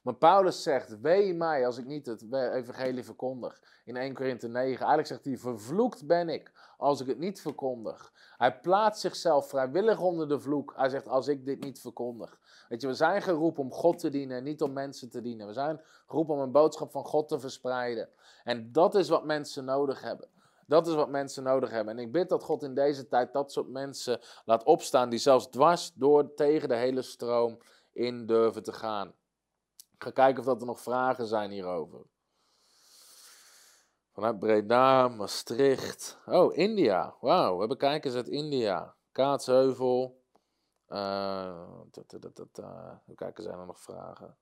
[0.03, 3.63] Maar Paulus zegt, wee mij als ik niet het evangelie verkondig.
[3.85, 8.13] In 1 Korinthe 9, eigenlijk zegt hij, vervloekt ben ik als ik het niet verkondig.
[8.37, 10.73] Hij plaatst zichzelf vrijwillig onder de vloek.
[10.77, 12.39] Hij zegt, als ik dit niet verkondig.
[12.69, 15.47] Weet je, we zijn geroepen om God te dienen en niet om mensen te dienen.
[15.47, 18.09] We zijn geroepen om een boodschap van God te verspreiden.
[18.45, 20.29] En dat is wat mensen nodig hebben.
[20.67, 21.99] Dat is wat mensen nodig hebben.
[21.99, 25.51] En ik bid dat God in deze tijd dat soort mensen laat opstaan die zelfs
[25.51, 27.59] dwars door tegen de hele stroom
[27.93, 29.15] in durven te gaan.
[30.03, 32.01] Ga kijken of dat er nog vragen zijn hierover.
[34.13, 36.19] Vanuit Breda, Maastricht.
[36.27, 37.17] Oh, India.
[37.21, 38.97] Wauw, we hebben kijkers uit India.
[39.13, 40.23] Kaatsheuvel.
[40.89, 41.81] Uh,
[43.15, 44.37] kijken, zijn er nog vragen?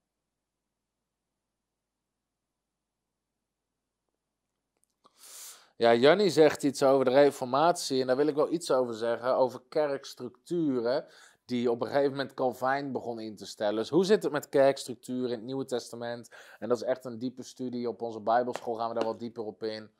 [5.77, 9.37] Ja, Jannie zegt iets over de reformatie en daar wil ik wel iets over zeggen,
[9.37, 11.07] over kerkstructuren
[11.51, 13.75] die op een gegeven moment Calvijn begon in te stellen.
[13.75, 16.29] Dus hoe zit het met kerkstructuur in het Nieuwe Testament?
[16.59, 17.89] En dat is echt een diepe studie.
[17.89, 19.91] Op onze Bijbelschool gaan we daar wat dieper op in.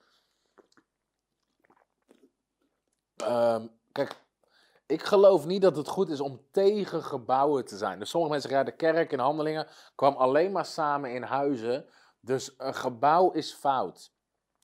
[3.23, 4.17] Um, kijk,
[4.87, 7.99] ik geloof niet dat het goed is om tegen gebouwen te zijn.
[7.99, 11.87] Dus sommige mensen ja, de kerk in handelingen kwam alleen maar samen in huizen.
[12.21, 14.13] Dus een gebouw is fout.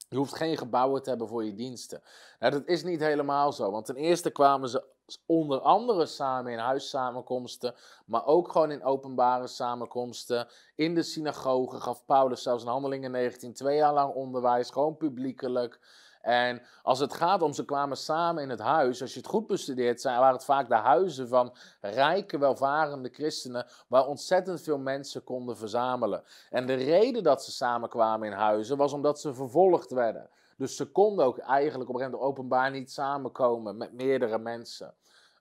[0.09, 2.03] Je hoeft geen gebouwen te hebben voor je diensten.
[2.39, 3.71] Nou, dat is niet helemaal zo.
[3.71, 4.95] Want ten eerste kwamen ze
[5.27, 7.75] onder andere samen in huissamenkomsten,
[8.07, 10.49] maar ook gewoon in openbare samenkomsten.
[10.75, 15.81] In de synagoge gaf Paulus zelfs in Handelingen 19 twee jaar lang onderwijs, gewoon publiekelijk.
[16.21, 19.47] En als het gaat om ze kwamen samen in het huis, als je het goed
[19.47, 25.57] bestudeert, waren het vaak de huizen van rijke, welvarende christenen, waar ontzettend veel mensen konden
[25.57, 26.25] verzamelen.
[26.51, 30.31] En de reden dat ze samenkwamen in huizen was omdat ze vervolgd werden.
[30.57, 34.95] Dus ze konden ook eigenlijk op een gegeven moment openbaar niet samenkomen met meerdere mensen.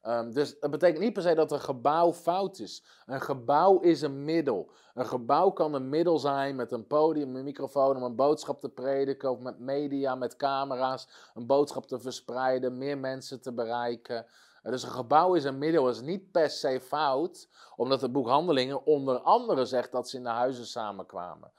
[0.08, 2.84] Um, dus dat betekent niet per se dat een gebouw fout is.
[3.06, 4.72] Een gebouw is een middel.
[4.94, 8.70] Een gebouw kan een middel zijn met een podium, een microfoon om een boodschap te
[8.70, 14.26] prediken, of met media, met camera's, een boodschap te verspreiden, meer mensen te bereiken.
[14.64, 18.86] Dus een gebouw is een middel, is niet per se fout, omdat het boek Handelingen
[18.86, 21.52] onder andere zegt dat ze in de huizen samenkwamen.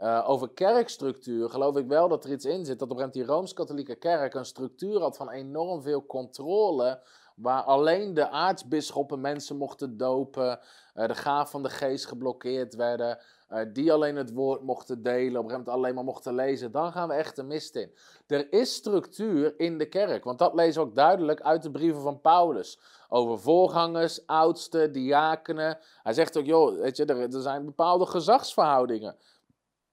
[0.00, 3.24] Uh, over kerkstructuur geloof ik wel dat er iets in zit dat op een die
[3.24, 7.00] Rooms-Katholieke kerk een structuur had van enorm veel controle
[7.34, 10.60] waar alleen de aartsbisschoppen mensen mochten dopen,
[10.94, 13.18] uh, de gaaf van de geest geblokkeerd werden,
[13.50, 17.08] uh, die alleen het woord mochten delen, op een alleen maar mochten lezen, dan gaan
[17.08, 17.94] we echt de mist in.
[18.26, 22.02] Er is structuur in de kerk, want dat lezen we ook duidelijk uit de brieven
[22.02, 22.78] van Paulus.
[23.08, 25.78] Over voorgangers, oudsten, diakenen.
[26.02, 29.16] Hij zegt ook, joh, weet je, er, er zijn bepaalde gezagsverhoudingen,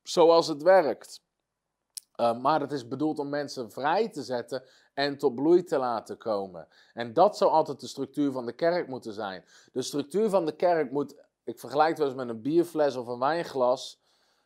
[0.09, 1.21] zoals het werkt.
[2.15, 6.17] Uh, maar het is bedoeld om mensen vrij te zetten en tot bloei te laten
[6.17, 6.67] komen.
[6.93, 9.45] En dat zou altijd de structuur van de kerk moeten zijn.
[9.73, 13.07] De structuur van de kerk moet, ik vergelijk het wel eens met een bierfles of
[13.07, 14.01] een wijnglas,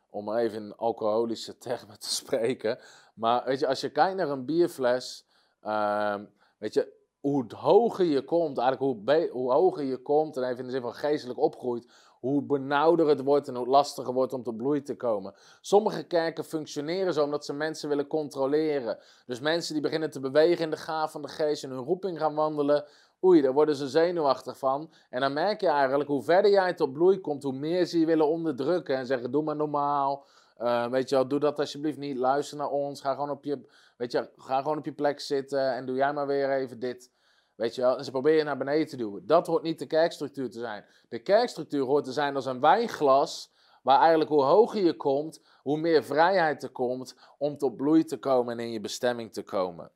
[0.10, 2.80] om maar even in alcoholische termen te spreken.
[3.14, 5.26] Maar weet je, als je kijkt naar een bierfles,
[5.64, 6.16] uh,
[6.58, 10.66] weet je, hoe hoger je komt, eigenlijk hoe, hoe hoger je komt, en even in
[10.66, 11.88] de zin van geestelijk opgroeit,
[12.22, 15.34] hoe benauwder het wordt en hoe lastiger wordt om tot bloei te komen.
[15.62, 18.98] Sommige kerken functioneren zo omdat ze mensen willen controleren.
[19.26, 22.20] Dus mensen die beginnen te bewegen in de gaaf van de geest en hun roeping
[22.20, 22.86] gaan wandelen,
[23.24, 24.92] oei, daar worden ze zenuwachtig van.
[25.10, 28.06] En dan merk je eigenlijk hoe verder jij tot bloei komt, hoe meer ze je
[28.06, 30.26] willen onderdrukken en zeggen: doe maar normaal.
[30.60, 32.18] Uh, weet je wel, doe dat alsjeblieft niet.
[32.18, 33.02] Luister naar ons.
[33.02, 33.68] Ga gewoon op je,
[33.98, 37.12] weet je, ga gewoon op je plek zitten en doe jij maar weer even dit.
[37.56, 37.98] Weet je wel?
[37.98, 39.26] En ze proberen naar beneden te duwen.
[39.26, 40.86] Dat hoort niet de kerkstructuur te zijn.
[41.10, 43.52] De kerkstructuur hoort te zijn als een wijnglas.
[43.82, 48.18] Waar eigenlijk hoe hoger je komt, hoe meer vrijheid er komt om tot bloei te
[48.18, 49.92] komen en in je bestemming te komen.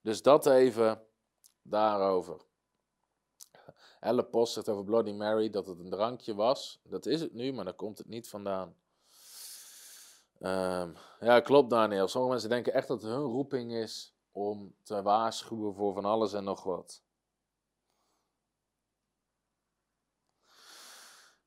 [0.00, 1.02] Dus dat even
[1.62, 2.40] daarover.
[4.00, 6.80] Elle Post zegt over Bloody Mary dat het een drankje was.
[6.82, 8.76] Dat is het nu, maar daar komt het niet vandaan.
[10.40, 12.08] Um, ja, klopt Daniel.
[12.08, 16.32] Sommige mensen denken echt dat het hun roeping is om te waarschuwen voor van alles
[16.32, 17.02] en nog wat.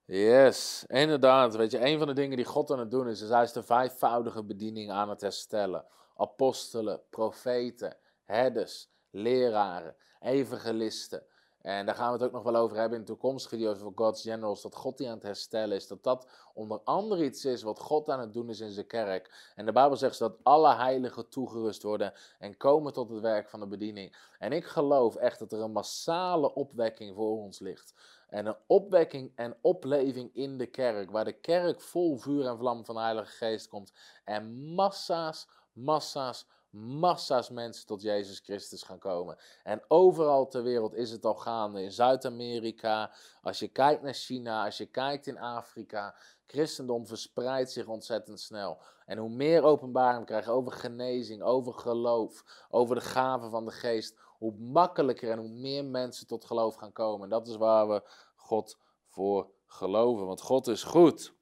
[0.05, 1.55] Yes, inderdaad.
[1.55, 3.51] Weet je, een van de dingen die God aan het doen is, is hij is
[3.51, 5.85] de vijfvoudige bediening aan het herstellen.
[6.15, 11.23] Apostelen, profeten, herders, leraren, evangelisten.
[11.61, 14.21] En daar gaan we het ook nog wel over hebben in toekomstige video's over God's
[14.21, 14.61] Generals.
[14.61, 15.87] Dat God die aan het herstellen is.
[15.87, 19.51] Dat dat onder andere iets is wat God aan het doen is in zijn kerk.
[19.55, 23.59] En de Bijbel zegt dat alle heiligen toegerust worden en komen tot het werk van
[23.59, 24.15] de bediening.
[24.39, 27.93] En ik geloof echt dat er een massale opwekking voor ons ligt.
[28.29, 31.11] En een opwekking en opleving in de kerk.
[31.11, 33.93] Waar de kerk vol vuur en vlam van de Heilige Geest komt.
[34.23, 39.37] En massa's, massa's, massa's mensen tot Jezus Christus gaan komen.
[39.63, 41.83] En overal ter wereld is het al gaande.
[41.83, 43.11] In Zuid-Amerika,
[43.41, 46.15] als je kijkt naar China, als je kijkt in Afrika.
[46.45, 48.81] Christendom verspreidt zich ontzettend snel.
[49.05, 53.71] En hoe meer openbaring we krijgen over genezing, over geloof, over de gaven van de
[53.71, 57.23] geest, hoe makkelijker en hoe meer mensen tot geloof gaan komen.
[57.23, 61.33] En dat is waar we God voor geloven, want God is goed.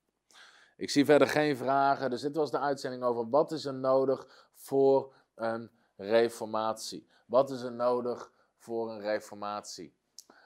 [0.78, 4.50] Ik zie verder geen vragen, dus dit was de uitzending over wat is er nodig
[4.54, 7.08] voor een reformatie.
[7.28, 9.98] Wat is er nodig voor een reformatie?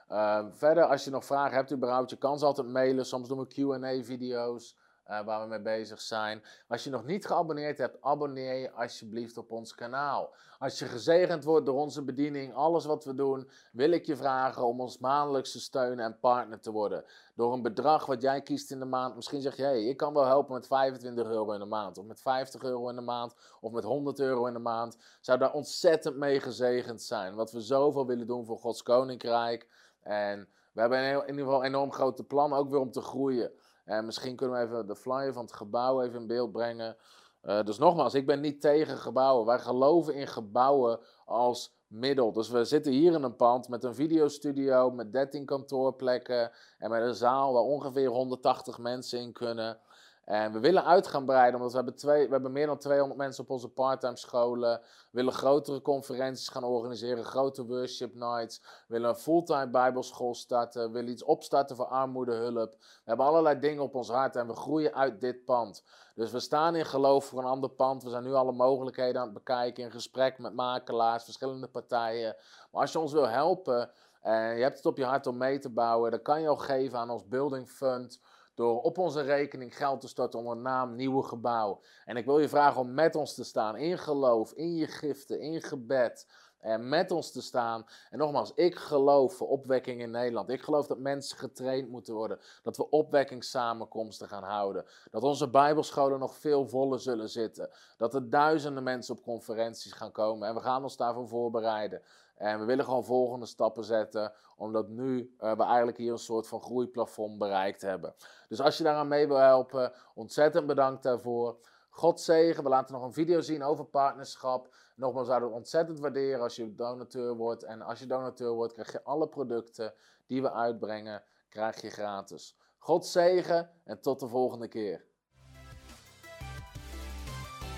[0.09, 3.05] Uh, verder, als je nog vragen hebt überhaupt, je kan ze altijd mailen.
[3.05, 4.77] Soms doen we Q&A-video's.
[5.09, 6.43] Uh, waar we mee bezig zijn.
[6.67, 10.33] Als je nog niet geabonneerd hebt, abonneer je alsjeblieft op ons kanaal.
[10.59, 14.65] Als je gezegend wordt door onze bediening, alles wat we doen, wil ik je vragen
[14.65, 17.05] om ons maandelijks te steunen en partner te worden.
[17.35, 19.15] Door een bedrag wat jij kiest in de maand.
[19.15, 22.05] Misschien zeg je, hey, ik kan wel helpen met 25 euro in de maand, of
[22.05, 24.97] met 50 euro in de maand, of met 100 euro in de maand.
[25.21, 27.35] Zou daar ontzettend mee gezegend zijn.
[27.35, 29.67] Wat we zoveel willen doen voor Gods Koninkrijk.
[30.01, 33.51] En we hebben in ieder geval een enorm grote plan, ook weer om te groeien.
[33.85, 36.97] En misschien kunnen we even de flyer van het gebouw even in beeld brengen.
[37.43, 39.45] Uh, dus nogmaals, ik ben niet tegen gebouwen.
[39.45, 42.31] Wij geloven in gebouwen als middel.
[42.31, 47.01] Dus we zitten hier in een pand met een videostudio, met 13 kantoorplekken en met
[47.01, 49.79] een zaal waar ongeveer 180 mensen in kunnen.
[50.25, 53.19] En we willen uit gaan breiden, omdat we hebben, twee, we hebben meer dan 200
[53.19, 54.79] mensen op onze parttime scholen.
[54.79, 58.61] We willen grotere conferenties gaan organiseren, grote worship nights.
[58.61, 60.85] We willen een fulltime bijbelschool starten.
[60.85, 62.71] We willen iets opstarten voor armoedehulp.
[62.79, 65.83] We hebben allerlei dingen op ons hart en we groeien uit dit pand.
[66.15, 68.03] Dus we staan in geloof voor een ander pand.
[68.03, 72.35] We zijn nu alle mogelijkheden aan het bekijken, in gesprek met makelaars, verschillende partijen.
[72.71, 75.59] Maar als je ons wil helpen en je hebt het op je hart om mee
[75.59, 78.19] te bouwen, dan kan je ook geven aan ons Building Fund
[78.55, 81.81] door op onze rekening geld te storten onder naam Nieuwe Gebouw.
[82.05, 85.39] En ik wil je vragen om met ons te staan in geloof, in je giften,
[85.39, 86.25] in gebed.
[86.63, 87.85] En met ons te staan.
[88.09, 90.49] En nogmaals, ik geloof voor opwekking in Nederland.
[90.49, 92.39] Ik geloof dat mensen getraind moeten worden.
[92.61, 94.85] Dat we opwekkingssamenkomsten gaan houden.
[95.11, 97.69] Dat onze bijbelscholen nog veel voller zullen zitten.
[97.97, 100.47] Dat er duizenden mensen op conferenties gaan komen.
[100.47, 102.01] En we gaan ons daarvoor voorbereiden.
[102.43, 106.47] En we willen gewoon volgende stappen zetten, omdat nu uh, we eigenlijk hier een soort
[106.47, 108.15] van groeiplafond bereikt hebben.
[108.47, 111.57] Dus als je daaraan mee wil helpen, ontzettend bedankt daarvoor.
[111.89, 112.63] God zegen.
[112.63, 114.75] We laten nog een video zien over partnerschap.
[114.95, 117.63] Nogmaals, zouden we ontzettend waarderen als je donateur wordt.
[117.63, 119.93] En als je donateur wordt, krijg je alle producten
[120.27, 122.57] die we uitbrengen, krijg je gratis.
[122.77, 125.05] God zegen en tot de volgende keer.